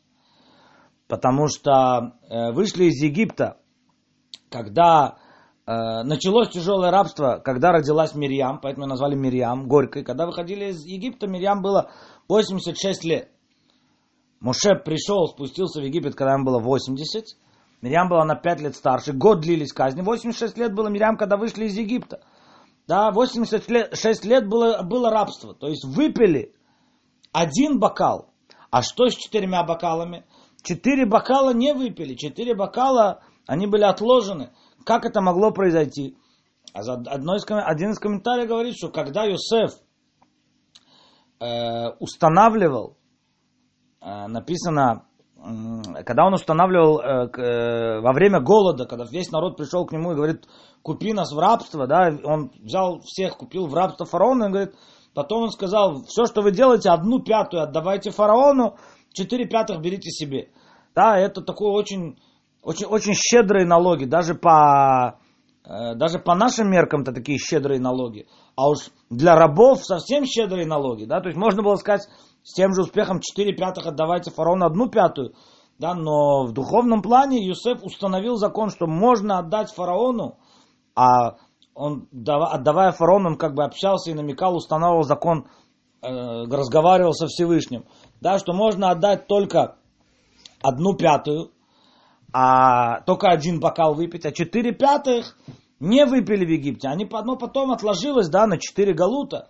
Потому 1.08 1.48
что 1.48 2.14
э, 2.30 2.52
вышли 2.52 2.84
из 2.84 3.02
Египта, 3.02 3.58
когда 4.48 5.18
э, 5.66 6.04
началось 6.04 6.48
тяжелое 6.48 6.92
рабство, 6.92 7.42
когда 7.44 7.72
родилась 7.72 8.14
Мирьям, 8.14 8.60
поэтому 8.62 8.86
назвали 8.86 9.16
Мирьям 9.16 9.66
горькой. 9.66 10.04
Когда 10.04 10.26
выходили 10.26 10.66
из 10.66 10.86
Египта, 10.86 11.26
Мирьям 11.26 11.60
было 11.60 11.90
86 12.28 13.04
лет. 13.04 13.28
Моше 14.38 14.76
пришел, 14.76 15.26
спустился 15.26 15.80
в 15.80 15.84
Египет, 15.84 16.14
когда 16.14 16.34
ему 16.34 16.44
было 16.44 16.60
80. 16.60 17.36
Мирьям 17.82 18.08
была 18.08 18.24
на 18.24 18.36
5 18.36 18.60
лет 18.60 18.76
старше, 18.76 19.12
год 19.12 19.40
длились 19.40 19.72
казни, 19.72 20.02
86 20.02 20.56
лет 20.56 20.72
было 20.72 20.88
Мирьям, 20.88 21.16
когда 21.16 21.36
вышли 21.36 21.64
из 21.64 21.76
Египта. 21.76 22.20
Да, 22.86 23.10
86 23.10 24.24
лет 24.24 24.48
было, 24.48 24.82
было 24.82 25.10
рабство. 25.10 25.54
То 25.54 25.68
есть 25.68 25.84
выпили 25.84 26.54
один 27.32 27.78
бокал. 27.78 28.32
А 28.70 28.82
что 28.82 29.08
с 29.08 29.14
четырьмя 29.14 29.64
бокалами? 29.64 30.24
Четыре 30.62 31.06
бокала 31.06 31.52
не 31.52 31.74
выпили. 31.74 32.14
Четыре 32.14 32.54
бокала, 32.54 33.22
они 33.46 33.66
были 33.66 33.82
отложены. 33.82 34.52
Как 34.84 35.04
это 35.04 35.20
могло 35.20 35.50
произойти? 35.50 36.16
Одно 36.72 37.36
из, 37.36 37.44
один 37.48 37.90
из 37.90 37.98
комментариев 37.98 38.48
говорит, 38.48 38.76
что 38.76 38.90
когда 38.90 39.24
Йосеф 39.24 39.72
э, 41.40 41.88
устанавливал, 41.98 42.96
э, 44.00 44.26
написано, 44.28 45.06
когда 46.04 46.24
он 46.24 46.34
устанавливал 46.34 47.00
э, 47.00 47.28
э, 47.36 48.00
во 48.00 48.12
время 48.12 48.40
голода, 48.40 48.86
когда 48.86 49.04
весь 49.04 49.30
народ 49.30 49.56
пришел 49.56 49.86
к 49.86 49.92
нему 49.92 50.12
и 50.12 50.14
говорит, 50.14 50.46
купи 50.82 51.12
нас 51.12 51.32
в 51.32 51.38
рабство, 51.38 51.86
да, 51.86 52.10
он 52.24 52.50
взял 52.60 53.00
всех, 53.00 53.36
купил 53.36 53.66
в 53.66 53.74
рабство 53.74 54.06
фараона, 54.06 54.44
и 54.44 54.48
говорит, 54.48 54.74
потом 55.14 55.44
он 55.44 55.50
сказал, 55.50 56.02
все, 56.06 56.26
что 56.26 56.42
вы 56.42 56.52
делаете, 56.52 56.90
одну 56.90 57.20
пятую 57.20 57.62
отдавайте 57.62 58.10
фараону, 58.10 58.76
четыре 59.12 59.46
пятых 59.46 59.80
берите 59.80 60.10
себе. 60.10 60.50
Да, 60.94 61.18
это 61.18 61.42
такой 61.42 61.70
очень, 61.70 62.18
очень, 62.62 62.86
очень 62.86 63.14
щедрые 63.14 63.66
налоги, 63.66 64.04
даже 64.04 64.34
по, 64.34 65.18
э, 65.64 65.94
даже 65.94 66.18
по 66.18 66.34
нашим 66.34 66.70
меркам 66.70 67.02
это 67.02 67.12
такие 67.12 67.38
щедрые 67.38 67.80
налоги. 67.80 68.26
А 68.56 68.68
уж 68.68 68.90
для 69.08 69.36
рабов 69.36 69.84
совсем 69.84 70.24
щедрые 70.26 70.66
налоги, 70.66 71.04
да, 71.04 71.20
то 71.20 71.28
есть 71.28 71.38
можно 71.38 71.62
было 71.62 71.76
сказать 71.76 72.02
с 72.42 72.54
тем 72.54 72.74
же 72.74 72.82
успехом 72.82 73.20
4 73.20 73.54
пятых 73.56 73.86
отдавайте 73.86 74.30
фараону 74.30 74.66
одну 74.66 74.88
пятую, 74.88 75.34
да, 75.78 75.94
но 75.94 76.44
в 76.44 76.52
духовном 76.52 77.02
плане 77.02 77.44
Юсеф 77.44 77.82
установил 77.82 78.36
закон, 78.36 78.70
что 78.70 78.86
можно 78.86 79.38
отдать 79.38 79.72
фараону 79.72 80.38
а 80.94 81.36
он, 81.74 82.08
отдавая 82.12 82.92
фараону, 82.92 83.30
он 83.30 83.36
как 83.36 83.54
бы 83.54 83.64
общался 83.64 84.10
и 84.10 84.14
намекал, 84.14 84.56
устанавливал 84.56 85.04
закон, 85.04 85.46
э, 86.02 86.08
разговаривал 86.08 87.12
со 87.12 87.26
Всевышним. 87.26 87.84
Да, 88.20 88.38
что 88.38 88.52
можно 88.52 88.90
отдать 88.90 89.26
только 89.26 89.76
одну 90.62 90.94
пятую, 90.94 91.50
а 92.32 93.00
только 93.02 93.28
один 93.28 93.60
бокал 93.60 93.94
выпить, 93.94 94.26
а 94.26 94.32
четыре 94.32 94.72
пятых 94.72 95.36
не 95.80 96.04
выпили 96.04 96.44
в 96.44 96.50
Египте. 96.50 96.88
Они 96.88 97.08
одно 97.10 97.36
потом 97.36 97.72
отложилось, 97.72 98.28
да, 98.28 98.46
на 98.46 98.58
четыре 98.58 98.92
галута, 98.92 99.48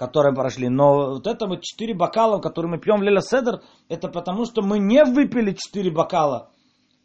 которые 0.00 0.34
прошли. 0.34 0.70
Но 0.70 1.16
вот 1.16 1.26
это 1.26 1.46
вот 1.46 1.60
четыре 1.60 1.92
бокала, 1.94 2.40
которые 2.40 2.70
мы 2.70 2.78
пьем 2.78 3.00
в 3.00 3.02
Леля 3.02 3.20
Седер, 3.20 3.60
это 3.90 4.08
потому, 4.08 4.46
что 4.46 4.62
мы 4.62 4.78
не 4.78 5.04
выпили 5.04 5.54
четыре 5.54 5.90
бокала 5.90 6.50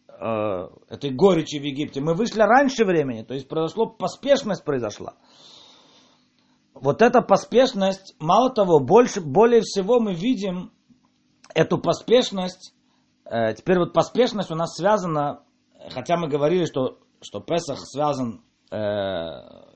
э, 0.07 0.69
этой 0.87 1.09
горечи 1.09 1.57
в 1.57 1.63
Египте. 1.63 1.99
Мы 1.99 2.13
вышли 2.13 2.39
раньше 2.39 2.85
времени, 2.85 3.23
то 3.23 3.33
есть 3.33 3.49
произошло, 3.49 3.87
поспешность 3.87 4.63
произошла. 4.63 5.15
Вот 6.73 7.01
эта 7.01 7.21
поспешность, 7.21 8.15
мало 8.17 8.49
того, 8.49 8.79
больше, 8.79 9.19
более 9.19 9.59
всего 9.59 9.99
мы 9.99 10.13
видим 10.13 10.71
эту 11.53 11.77
поспешность. 11.77 12.73
Э, 13.25 13.53
теперь 13.55 13.77
вот 13.77 13.91
поспешность 13.91 14.51
у 14.51 14.55
нас 14.55 14.73
связана, 14.73 15.43
хотя 15.89 16.15
мы 16.15 16.29
говорили, 16.29 16.63
что, 16.63 16.99
что 17.21 17.41
Песах 17.41 17.79
связан, 17.79 18.41
э, 18.71 18.77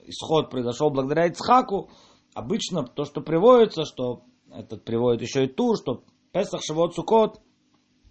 исход 0.05 0.49
произошел 0.49 0.89
благодаря 0.89 1.25
Ицхаку, 1.25 1.89
обычно 2.33 2.83
то, 2.83 3.05
что 3.05 3.21
приводится, 3.21 3.83
что 3.85 4.23
этот 4.51 4.83
приводит 4.83 5.21
еще 5.21 5.45
и 5.45 5.47
ту, 5.47 5.75
что 5.75 6.03
Песах, 6.31 6.61
Шавот, 6.63 6.95
Сукот, 6.95 7.39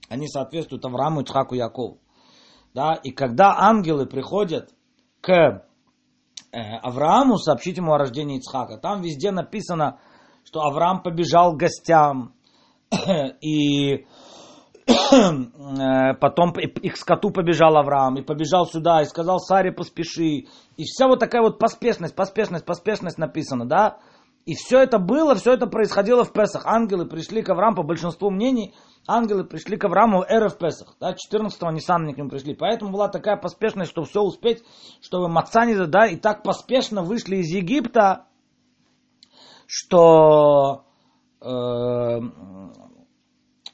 они 0.09 0.27
соответствуют 0.29 0.85
Аврааму, 0.85 1.21
Ицхаку, 1.23 1.55
Якову. 1.55 2.01
Да, 2.75 2.95
и 2.95 3.11
когда 3.11 3.57
ангелы 3.59 4.07
приходят 4.07 4.71
к 5.21 5.31
э, 5.31 6.59
Аврааму 6.83 7.39
сообщить 7.39 7.77
ему 7.77 7.93
о 7.93 7.99
рождении 7.99 8.39
Ицхака, 8.39 8.79
там 8.79 9.03
везде 9.03 9.31
написано, 9.31 10.01
что 10.45 10.61
Авраам 10.61 11.03
побежал 11.03 11.55
к 11.55 11.61
гостям, 11.61 12.35
и 13.41 14.07
э, 14.87 16.15
потом 16.21 16.53
и 16.53 16.89
к 16.89 16.97
скоту 16.97 17.31
побежал 17.31 17.77
Авраам, 17.77 18.17
и 18.17 18.23
побежал 18.23 18.67
сюда, 18.67 19.03
и 19.03 19.07
сказал 19.07 19.39
Саре 19.39 19.73
поспеши. 19.73 20.47
И 20.77 20.85
вся 20.85 21.07
вот 21.07 21.21
такая 21.21 21.43
вот 21.43 21.59
поспешность, 21.59 22.15
поспешность, 22.15 22.65
поспешность 22.65 23.19
написана, 23.19 23.67
да? 23.67 23.99
И 24.49 24.55
все 24.55 24.79
это 24.79 24.99
было, 24.99 25.35
все 25.35 25.53
это 25.53 25.67
происходило 25.67 26.25
в 26.25 26.33
Песах. 26.33 26.65
Ангелы 26.65 27.05
пришли 27.05 27.43
к 27.43 27.51
Аврааму, 27.51 27.77
по 27.77 27.83
большинству 27.83 28.31
мнений, 28.31 28.75
ангелы 29.07 29.45
пришли 29.45 29.77
к 29.77 29.85
Аврааму 29.85 30.23
эры 30.23 30.49
в 30.49 30.57
Песах. 30.57 30.97
Да, 30.99 31.13
14-го 31.13 31.67
они 31.67 31.81
сами 31.81 32.15
к 32.15 32.17
нему 32.17 32.31
пришли. 32.31 32.55
Поэтому 32.55 32.91
была 32.91 33.09
такая 33.09 33.37
поспешность, 33.37 33.91
чтобы 33.91 34.07
все 34.07 34.23
успеть, 34.23 34.65
чтобы 35.03 35.29
маца 35.29 35.67
не 35.67 35.75
да, 35.87 36.07
и 36.07 36.17
так 36.17 36.43
поспешно 36.43 37.03
вышли 37.03 37.37
из 37.37 37.51
Египта, 37.51 38.25
что 39.67 40.87
э, 41.43 41.47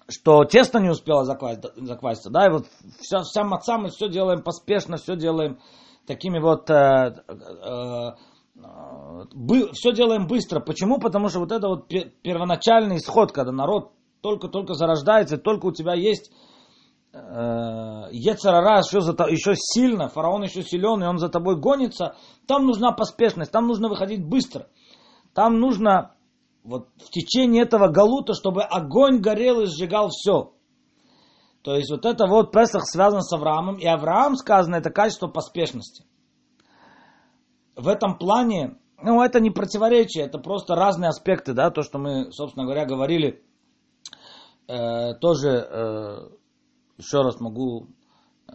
что 0.08 0.44
тесто 0.44 0.80
не 0.80 0.90
успело 0.90 1.24
закваситься, 1.24 2.30
да, 2.30 2.48
и 2.48 2.50
вот 2.50 2.66
вся, 3.00 3.20
вся 3.20 3.44
маца 3.44 3.78
мы 3.78 3.90
все 3.90 4.08
делаем 4.08 4.42
поспешно, 4.42 4.96
все 4.96 5.14
делаем 5.14 5.60
такими 6.04 6.40
вот 6.40 6.68
э, 6.68 7.14
э, 7.28 8.10
все 8.57 9.93
делаем 9.93 10.27
быстро. 10.27 10.61
Почему? 10.61 10.99
Потому 10.99 11.29
что 11.29 11.40
вот 11.40 11.53
это 11.53 11.69
вот 11.69 11.88
первоначальный 12.23 12.97
исход, 12.97 13.33
когда 13.33 13.53
народ 13.53 13.93
только-только 14.21 14.75
зарождается, 14.75 15.38
только 15.38 15.67
у 15.67 15.73
тебя 15.73 15.95
есть 15.95 16.31
э, 17.12 17.19
Ецарара 18.12 18.79
еще, 18.79 19.01
за, 19.01 19.12
еще 19.29 19.55
сильно, 19.57 20.09
фараон 20.09 20.45
еще 20.45 20.62
силен, 20.62 21.03
и 21.03 21.07
он 21.07 21.19
за 21.19 21.29
тобой 21.29 21.57
гонится, 21.57 22.17
там 22.47 22.64
нужна 22.64 22.93
поспешность, 22.93 23.51
там 23.51 23.67
нужно 23.67 23.88
выходить 23.88 24.25
быстро. 24.25 24.69
Там 25.35 25.59
нужно 25.59 26.14
вот 26.62 26.88
в 26.97 27.11
течение 27.11 27.64
этого 27.64 27.88
галута, 27.88 28.35
чтобы 28.35 28.62
огонь 28.62 29.19
горел 29.19 29.61
и 29.61 29.67
сжигал 29.67 30.09
все. 30.11 30.53
То 31.62 31.75
есть 31.75 31.90
вот 31.90 32.07
это 32.07 32.27
вот 32.27 32.53
Песах 32.53 32.85
связан 32.85 33.21
с 33.21 33.33
Авраамом, 33.33 33.77
и 33.77 33.87
Авраам 33.87 34.37
сказано, 34.37 34.77
это 34.77 34.90
качество 34.90 35.27
поспешности 35.27 36.05
в 37.76 37.88
этом 37.88 38.18
плане, 38.18 38.78
ну, 39.02 39.22
это 39.22 39.40
не 39.40 39.50
противоречие, 39.50 40.24
это 40.24 40.38
просто 40.38 40.74
разные 40.74 41.08
аспекты, 41.08 41.52
да, 41.52 41.70
то, 41.70 41.82
что 41.82 41.98
мы, 41.98 42.30
собственно 42.32 42.64
говоря, 42.64 42.87
говорили, 42.87 43.42
э, 44.68 45.14
тоже 45.20 45.48
э, 45.48 46.28
еще 46.98 47.22
раз 47.22 47.40
могу 47.40 47.88
э, 48.48 48.54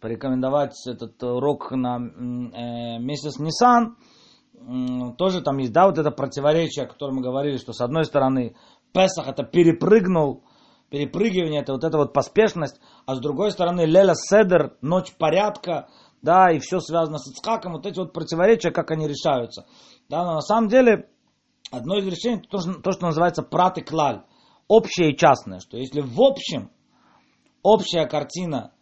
порекомендовать 0.00 0.74
этот 0.86 1.22
урок 1.22 1.70
на 1.72 1.96
э, 1.96 2.98
месяц 2.98 3.40
э, 3.40 5.14
тоже 5.16 5.40
там 5.42 5.58
есть, 5.58 5.72
да, 5.72 5.86
вот 5.86 5.98
это 5.98 6.10
противоречие, 6.10 6.84
о 6.84 6.88
котором 6.88 7.16
мы 7.16 7.22
говорили, 7.22 7.56
что 7.56 7.72
с 7.72 7.80
одной 7.80 8.04
стороны 8.04 8.56
Песах 8.92 9.28
это 9.28 9.42
перепрыгнул, 9.44 10.44
перепрыгивание, 10.90 11.60
это 11.60 11.72
вот 11.72 11.84
эта 11.84 11.98
вот 11.98 12.12
поспешность, 12.12 12.80
а 13.06 13.14
с 13.14 13.20
другой 13.20 13.50
стороны 13.52 13.82
Леля 13.82 14.14
Седер, 14.14 14.76
ночь 14.80 15.12
порядка, 15.16 15.88
да, 16.22 16.50
и 16.50 16.58
все 16.58 16.80
связано 16.80 17.18
с 17.18 17.30
Ицхаком, 17.30 17.72
вот 17.72 17.86
эти 17.86 17.98
вот 17.98 18.12
противоречия, 18.12 18.70
как 18.70 18.90
они 18.90 19.06
решаются. 19.06 19.66
Да, 20.08 20.24
но 20.24 20.34
на 20.34 20.40
самом 20.40 20.68
деле, 20.68 21.08
одно 21.70 21.98
из 21.98 22.06
решений, 22.06 22.42
то, 22.48 22.58
то 22.58 22.92
что 22.92 23.06
называется 23.06 23.42
прат 23.42 23.78
и 23.78 23.82
клаль, 23.82 24.22
общее 24.66 25.12
и 25.12 25.16
частное, 25.16 25.60
что 25.60 25.76
если 25.76 26.00
в 26.00 26.20
общем 26.20 26.70
общая 27.62 28.06
картина 28.06 28.72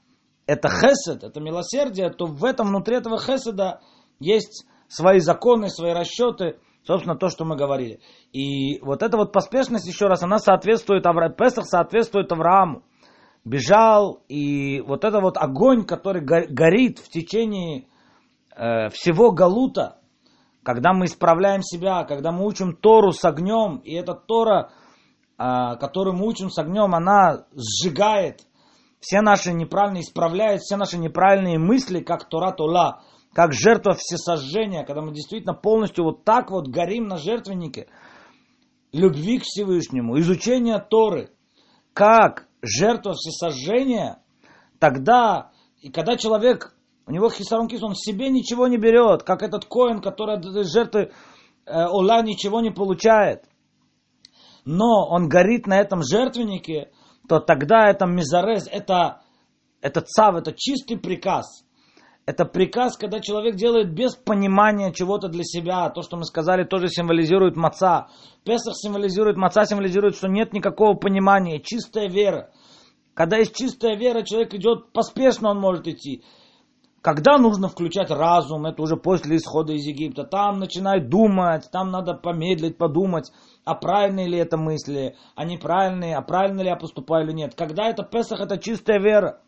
это 0.47 0.69
хесед, 0.69 1.25
это 1.25 1.41
милосердие, 1.41 2.11
то 2.11 2.27
в 2.27 2.45
этом, 2.45 2.69
внутри 2.69 2.97
этого 2.97 3.19
хеседа 3.19 3.81
есть 4.21 4.67
свои 4.89 5.19
законы, 5.19 5.69
свои 5.69 5.93
расчеты, 5.93 6.59
собственно, 6.85 7.17
то, 7.17 7.29
что 7.29 7.45
мы 7.45 7.57
говорили. 7.57 8.01
И 8.33 8.81
вот 8.81 9.03
эта 9.03 9.17
вот 9.17 9.33
поспешность, 9.33 9.87
еще 9.87 10.07
раз, 10.07 10.23
она 10.23 10.39
соответствует. 10.39 11.05
Песах 11.37 11.67
соответствует 11.67 12.31
Аврааму 12.31 12.83
бежал, 13.47 14.25
и 14.29 14.81
вот 14.81 15.05
это 15.05 15.21
вот 15.21 15.39
огонь, 15.39 15.85
который 15.85 16.21
горит 16.21 16.99
в 16.99 17.09
течение 17.09 17.87
э, 18.57 18.89
всего 18.89 19.31
Галута, 19.31 20.01
когда 20.65 20.93
мы 20.93 21.05
исправляем 21.05 21.63
себя, 21.63 22.03
когда 22.05 22.33
мы 22.33 22.45
учим 22.45 22.75
Тору 22.75 23.13
с 23.13 23.25
огнем, 23.25 23.77
и 23.85 23.95
эта 23.95 24.15
Тора, 24.15 24.73
э, 25.39 25.77
которую 25.79 26.17
мы 26.17 26.27
учим 26.27 26.51
с 26.51 26.59
огнем, 26.59 26.93
она 26.93 27.47
сжигает 27.53 28.41
все 28.99 29.21
наши 29.21 29.53
неправильные, 29.53 30.03
исправляет 30.03 30.63
все 30.63 30.77
наши 30.77 30.99
неправильные 30.99 31.59
мысли, 31.59 32.01
как 32.01 32.29
Тора 32.29 32.51
Тола, 32.51 33.03
как 33.33 33.53
жертва 33.53 33.95
всесожжения, 33.95 34.85
когда 34.85 35.03
мы 35.03 35.15
действительно 35.15 35.55
полностью 35.55 36.03
вот 36.03 36.25
так 36.25 36.51
вот 36.51 36.67
горим 36.67 37.07
на 37.07 37.17
жертвеннике 37.17 37.87
любви 38.93 39.39
к 39.39 39.45
Всевышнему, 39.45 40.19
изучения 40.19 40.81
Торы, 40.81 41.31
как 41.93 42.49
жертва 42.67 43.15
всесожжения, 43.15 44.23
тогда, 44.79 45.53
и 45.81 45.91
когда 45.91 46.17
человек, 46.17 46.77
у 47.07 47.13
него 47.13 47.31
хисарон 47.31 47.69
кис, 47.69 47.83
он 47.83 47.95
себе 47.95 48.29
ничего 48.29 48.67
не 48.67 48.77
берет, 48.77 49.23
как 49.23 49.43
этот 49.43 49.65
коин, 49.65 50.01
который 50.01 50.37
от 50.37 50.45
жертвы 50.67 51.13
э, 51.65 51.85
Ола 51.87 52.23
ничего 52.23 52.61
не 52.61 52.71
получает, 52.71 53.45
но 54.65 55.07
он 55.09 55.29
горит 55.29 55.67
на 55.67 55.79
этом 55.79 56.03
жертвеннике, 56.03 56.91
то 57.29 57.41
тогда 57.41 57.89
это 57.89 58.07
мизарез, 58.07 58.69
это 58.71 59.23
Это 59.81 60.01
цав, 60.01 60.35
это 60.35 60.53
чистый 60.53 60.97
приказ. 60.97 61.65
Это 62.27 62.45
приказ, 62.45 62.97
когда 62.97 63.21
человек 63.21 63.55
делает 63.55 63.95
без 63.95 64.17
понимания 64.17 64.93
чего-то 64.93 65.29
для 65.29 65.45
себя. 65.45 65.89
То, 65.91 66.03
что 66.03 66.17
мы 66.17 66.25
сказали, 66.25 66.65
тоже 66.65 66.89
символизирует 66.89 67.55
маца. 67.55 68.09
Песах 68.45 68.75
символизирует, 68.77 69.37
маца 69.37 69.65
символизирует, 69.65 70.17
что 70.17 70.27
нет 70.27 70.53
никакого 70.53 70.95
понимания, 70.95 71.61
чистая 71.61 72.09
вера. 72.09 72.51
Когда 73.15 73.37
есть 73.37 73.55
чистая 73.55 73.97
вера, 73.97 74.23
человек 74.23 74.53
идет 74.55 74.93
поспешно, 74.93 75.51
он 75.51 75.61
может 75.61 75.87
идти. 75.87 76.25
Когда 77.01 77.39
нужно 77.39 77.69
включать 77.69 78.11
разум, 78.11 78.67
это 78.67 78.83
уже 78.83 78.97
после 78.97 79.37
исхода 79.37 79.75
из 79.75 79.87
Египта. 79.87 80.25
Там 80.25 80.59
начинает 80.59 81.09
думать, 81.09 81.69
там 81.71 81.93
надо 81.93 82.15
помедлить, 82.15 82.77
подумать, 82.77 83.31
а 83.65 83.77
правильные 83.77 84.27
ли 84.27 84.37
это 84.37 84.57
мысли, 84.57 85.15
а 85.37 85.45
неправильные, 85.45 86.17
а 86.17 86.23
правильно 86.23 86.63
ли 86.63 86.69
я 86.71 86.77
поступаю 86.77 87.25
или 87.25 87.33
нет. 87.33 87.55
Когда 87.55 87.89
это 87.89 88.03
Песах, 88.03 88.41
это 88.41 88.59
чистая 88.59 88.99
вера. 88.99 89.41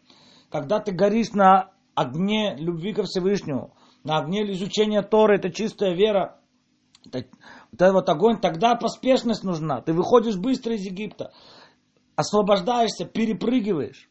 Когда 0.48 0.78
ты 0.78 0.92
горишь 0.92 1.32
на 1.32 1.72
огне 1.98 2.54
любви 2.56 2.92
ко 2.92 3.02
Всевышнему, 3.02 3.74
на 4.04 4.18
огне 4.18 4.50
изучения 4.52 5.02
Торы, 5.02 5.36
это 5.36 5.50
чистая 5.50 5.94
вера, 5.94 6.40
это, 7.04 7.26
это 7.72 7.92
вот 7.92 8.08
огонь, 8.08 8.40
тогда 8.40 8.76
поспешность 8.76 9.42
нужна. 9.42 9.80
Ты 9.80 9.92
выходишь 9.92 10.36
быстро 10.36 10.74
из 10.74 10.82
Египта, 10.82 11.32
освобождаешься, 12.14 13.04
перепрыгиваешь. 13.04 14.08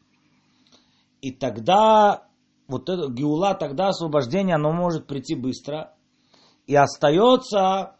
И 1.20 1.32
тогда 1.32 2.28
вот 2.68 2.88
это 2.88 3.10
геула, 3.10 3.54
тогда 3.54 3.88
освобождение, 3.88 4.56
оно 4.56 4.72
может 4.72 5.06
прийти 5.06 5.34
быстро. 5.34 5.94
И 6.66 6.76
остается, 6.76 7.96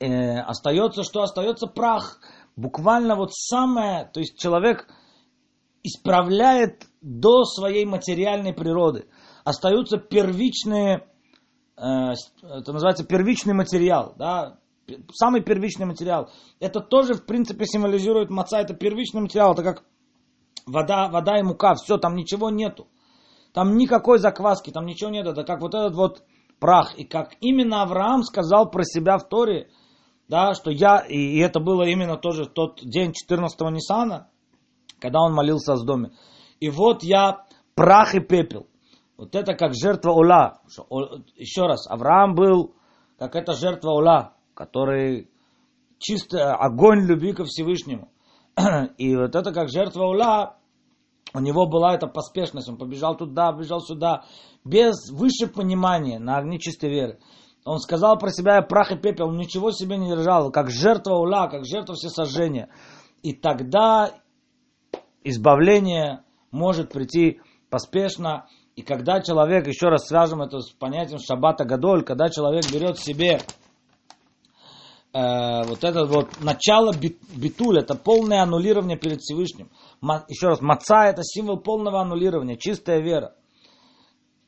э, 0.00 0.40
остается 0.40 1.04
что? 1.04 1.22
Остается 1.22 1.68
прах. 1.68 2.20
Буквально 2.56 3.14
вот 3.14 3.32
самое, 3.32 4.10
то 4.12 4.18
есть 4.18 4.38
человек 4.38 4.88
исправляет 5.82 6.89
до 7.00 7.44
своей 7.44 7.84
материальной 7.84 8.52
природы. 8.52 9.06
Остаются 9.44 9.98
первичные, 9.98 11.06
э, 11.76 11.82
это 11.82 12.72
называется 12.72 13.04
первичный 13.04 13.54
материал, 13.54 14.14
да, 14.16 14.58
самый 15.12 15.42
первичный 15.42 15.86
материал. 15.86 16.30
Это 16.58 16.80
тоже, 16.80 17.14
в 17.14 17.24
принципе, 17.24 17.64
символизирует 17.66 18.30
маца, 18.30 18.58
это 18.58 18.74
первичный 18.74 19.22
материал, 19.22 19.52
это 19.52 19.62
как 19.62 19.84
вода, 20.66 21.08
вода 21.08 21.38
и 21.38 21.42
мука, 21.42 21.74
все, 21.74 21.96
там 21.96 22.14
ничего 22.14 22.50
нету. 22.50 22.88
Там 23.52 23.76
никакой 23.76 24.18
закваски, 24.18 24.70
там 24.70 24.86
ничего 24.86 25.10
нет, 25.10 25.26
это 25.26 25.42
как 25.44 25.60
вот 25.60 25.74
этот 25.74 25.94
вот 25.94 26.22
прах. 26.60 26.96
И 26.96 27.04
как 27.04 27.34
именно 27.40 27.82
Авраам 27.82 28.22
сказал 28.22 28.70
про 28.70 28.84
себя 28.84 29.18
в 29.18 29.28
Торе, 29.28 29.70
да, 30.28 30.54
что 30.54 30.70
я, 30.70 30.98
и 30.98 31.38
это 31.38 31.58
было 31.58 31.82
именно 31.82 32.16
тоже 32.16 32.46
тот 32.46 32.80
день 32.82 33.12
14-го 33.12 33.70
Ниссана, 33.70 34.28
когда 35.00 35.20
он 35.20 35.32
молился 35.32 35.72
о 35.72 35.84
доме. 35.84 36.12
И 36.60 36.68
вот 36.70 37.02
я 37.02 37.46
прах 37.74 38.14
и 38.14 38.20
пепел. 38.20 38.66
Вот 39.16 39.34
это 39.34 39.54
как 39.54 39.74
жертва 39.74 40.12
Ола. 40.12 40.60
Еще 41.36 41.62
раз, 41.62 41.86
Авраам 41.90 42.34
был 42.34 42.74
как 43.18 43.36
эта 43.36 43.52
жертва 43.54 43.90
Ола, 43.90 44.34
который 44.54 45.30
чисто 45.98 46.54
огонь 46.54 47.04
любви 47.06 47.32
ко 47.32 47.44
Всевышнему. 47.44 48.10
И 48.98 49.16
вот 49.16 49.34
это 49.34 49.52
как 49.52 49.68
жертва 49.68 50.04
Ола, 50.04 50.56
у 51.34 51.40
него 51.40 51.66
была 51.66 51.94
эта 51.94 52.06
поспешность, 52.06 52.68
он 52.68 52.76
побежал 52.76 53.16
туда, 53.16 53.52
побежал 53.52 53.80
сюда, 53.80 54.24
без 54.64 55.10
высшего 55.10 55.52
понимания 55.52 56.18
на 56.18 56.38
огне 56.38 56.58
чистой 56.58 56.90
веры. 56.90 57.18
Он 57.64 57.78
сказал 57.78 58.18
про 58.18 58.30
себя, 58.30 58.56
я 58.56 58.62
прах 58.62 58.90
и 58.90 58.96
пепел, 58.96 59.28
он 59.28 59.36
ничего 59.36 59.70
себе 59.70 59.98
не 59.98 60.08
держал, 60.08 60.50
как 60.50 60.70
жертва 60.70 61.14
ула, 61.14 61.46
как 61.48 61.66
жертва 61.66 61.94
всесожжения. 61.94 62.70
И 63.22 63.34
тогда 63.34 64.10
избавление 65.24 66.24
может 66.50 66.92
прийти 66.92 67.40
поспешно. 67.68 68.46
И 68.76 68.82
когда 68.82 69.20
человек, 69.20 69.66
еще 69.66 69.88
раз 69.88 70.06
свяжем 70.06 70.42
это 70.42 70.60
с 70.60 70.70
понятием 70.70 71.18
шаббата 71.18 71.64
гадоль, 71.64 72.04
когда 72.04 72.28
человек 72.28 72.70
берет 72.72 72.98
себе 72.98 73.40
э, 75.12 75.64
вот 75.64 75.84
это 75.84 76.06
вот 76.06 76.40
начало 76.40 76.92
битуль, 76.92 77.78
это 77.78 77.94
полное 77.94 78.42
аннулирование 78.42 78.98
перед 78.98 79.20
Всевышним. 79.20 79.70
Ма, 80.00 80.24
еще 80.28 80.48
раз, 80.48 80.60
маца 80.60 81.04
это 81.06 81.22
символ 81.22 81.58
полного 81.58 82.00
аннулирования, 82.00 82.56
чистая 82.56 83.00
вера. 83.00 83.34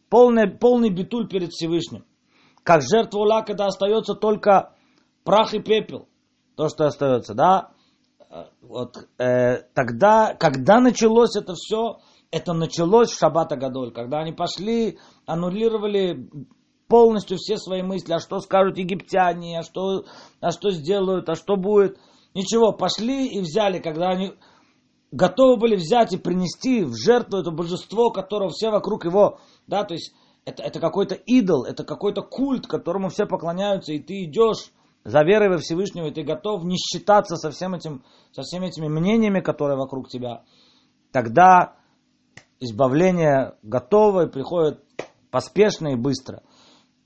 Полный, 0.08 0.50
полный 0.50 0.90
битуль 0.90 1.28
перед 1.28 1.50
Всевышним. 1.52 2.04
Как 2.62 2.82
жертва 2.82 3.18
ула, 3.18 3.42
когда 3.42 3.66
остается 3.66 4.14
только 4.14 4.74
прах 5.24 5.54
и 5.54 5.60
пепел. 5.60 6.08
То, 6.56 6.68
что 6.68 6.84
остается, 6.84 7.34
да. 7.34 7.71
Э, 8.32 8.46
вот, 8.62 8.96
э, 9.18 9.58
тогда, 9.74 10.34
когда 10.34 10.80
началось 10.80 11.36
это 11.36 11.52
все, 11.54 11.98
это 12.30 12.54
началось 12.54 13.10
в 13.10 13.18
Шаббат 13.18 13.50
Гадоль, 13.50 13.92
когда 13.92 14.20
они 14.20 14.32
пошли, 14.32 14.98
аннулировали 15.26 16.30
полностью 16.88 17.36
все 17.36 17.58
свои 17.58 17.82
мысли, 17.82 18.14
а 18.14 18.20
что 18.20 18.38
скажут 18.40 18.78
египтяне, 18.78 19.58
а 19.58 19.62
что, 19.62 20.04
а 20.40 20.50
что 20.50 20.70
сделают, 20.70 21.28
а 21.28 21.34
что 21.34 21.56
будет. 21.56 21.98
Ничего, 22.34 22.72
пошли 22.72 23.26
и 23.26 23.40
взяли, 23.40 23.80
когда 23.80 24.08
они 24.08 24.32
готовы 25.10 25.58
были 25.58 25.76
взять 25.76 26.14
и 26.14 26.18
принести 26.18 26.84
в 26.84 26.94
жертву 26.96 27.38
это 27.38 27.50
божество, 27.50 28.10
которого 28.10 28.48
все 28.48 28.70
вокруг 28.70 29.04
его, 29.04 29.40
да, 29.66 29.84
то 29.84 29.92
есть 29.92 30.14
это, 30.46 30.62
это 30.62 30.80
какой-то 30.80 31.14
идол, 31.14 31.64
это 31.64 31.84
какой-то 31.84 32.22
культ, 32.22 32.66
которому 32.66 33.10
все 33.10 33.26
поклоняются, 33.26 33.92
и 33.92 33.98
ты 33.98 34.24
идешь 34.24 34.72
за 35.04 35.22
верой 35.22 35.48
во 35.48 35.58
Всевышнего, 35.58 36.10
ты 36.10 36.22
готов 36.22 36.64
не 36.64 36.76
считаться 36.76 37.36
со, 37.36 37.50
всем 37.50 37.74
этим, 37.74 38.04
со 38.32 38.42
всеми 38.42 38.66
этими 38.66 38.88
мнениями, 38.88 39.40
которые 39.40 39.76
вокруг 39.76 40.08
тебя, 40.08 40.44
тогда 41.10 41.76
избавление 42.60 43.54
готово 43.62 44.26
и 44.26 44.30
приходит 44.30 44.80
поспешно 45.30 45.88
и 45.88 45.96
быстро. 45.96 46.42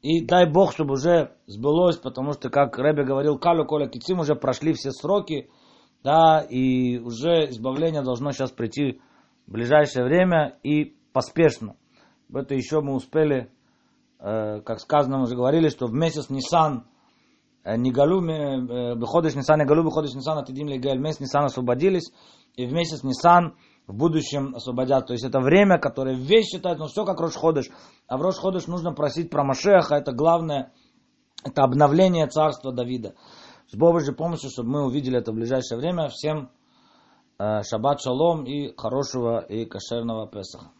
И 0.02 0.24
дай 0.24 0.50
Бог, 0.50 0.72
чтобы 0.72 0.94
уже 0.94 1.32
сбылось, 1.46 1.96
потому 1.96 2.32
что, 2.32 2.50
как 2.50 2.78
Рэбе 2.78 3.04
говорил, 3.04 3.38
Калю 3.38 3.64
Коля 3.64 3.88
Кицим 3.88 4.20
уже 4.20 4.34
прошли 4.34 4.74
все 4.74 4.90
сроки, 4.90 5.50
да, 6.04 6.40
и 6.40 6.98
уже 6.98 7.48
избавление 7.50 8.02
должно 8.02 8.32
сейчас 8.32 8.52
прийти 8.52 9.00
в 9.46 9.52
ближайшее 9.52 10.04
время 10.04 10.58
и 10.62 10.96
поспешно. 11.12 11.76
Это 12.32 12.54
еще 12.54 12.82
мы 12.82 12.94
успели, 12.94 13.50
э, 14.18 14.60
как 14.60 14.80
сказано, 14.80 15.18
мы 15.18 15.24
уже 15.24 15.34
говорили, 15.34 15.68
что 15.68 15.86
в 15.86 15.92
месяц 15.92 16.28
Нисан, 16.28 16.84
э, 16.84 16.95
Нигалу, 17.76 18.22
э, 18.22 18.94
Беходыш 18.94 19.34
Нисан, 19.34 19.58
Нигалу, 19.58 19.82
Беходыш 19.84 20.14
Нисан, 20.14 20.38
Атидим 20.38 20.68
Легаль, 20.68 20.98
месяц 20.98 21.20
Нисан 21.20 21.44
освободились, 21.44 22.12
и 22.54 22.64
в 22.64 22.72
месяц 22.72 23.02
Нисан 23.02 23.56
в 23.88 23.94
будущем 23.94 24.54
освободят. 24.54 25.06
То 25.06 25.14
есть 25.14 25.24
это 25.24 25.40
время, 25.40 25.78
которое 25.78 26.14
весь 26.14 26.46
считает, 26.46 26.78
ну 26.78 26.86
все 26.86 27.04
как 27.04 27.20
Рош 27.20 27.34
Ходыш. 27.34 27.66
А 28.06 28.16
в 28.18 28.22
Рош 28.22 28.36
Ходыш 28.36 28.68
нужно 28.68 28.92
просить 28.92 29.30
про 29.30 29.42
Машеха, 29.42 29.96
это 29.96 30.12
главное, 30.12 30.72
это 31.44 31.62
обновление 31.62 32.28
царства 32.28 32.72
Давида. 32.72 33.14
С 33.68 33.76
Божьей 33.76 34.14
помощью, 34.14 34.50
чтобы 34.50 34.70
мы 34.70 34.86
увидели 34.86 35.18
это 35.18 35.32
в 35.32 35.34
ближайшее 35.34 35.78
время. 35.78 36.08
Всем 36.08 36.50
э, 37.38 37.62
шаббат 37.62 38.00
шалом 38.00 38.44
и 38.44 38.72
хорошего 38.76 39.40
и 39.40 39.64
кошерного 39.64 40.28
Песаха. 40.28 40.70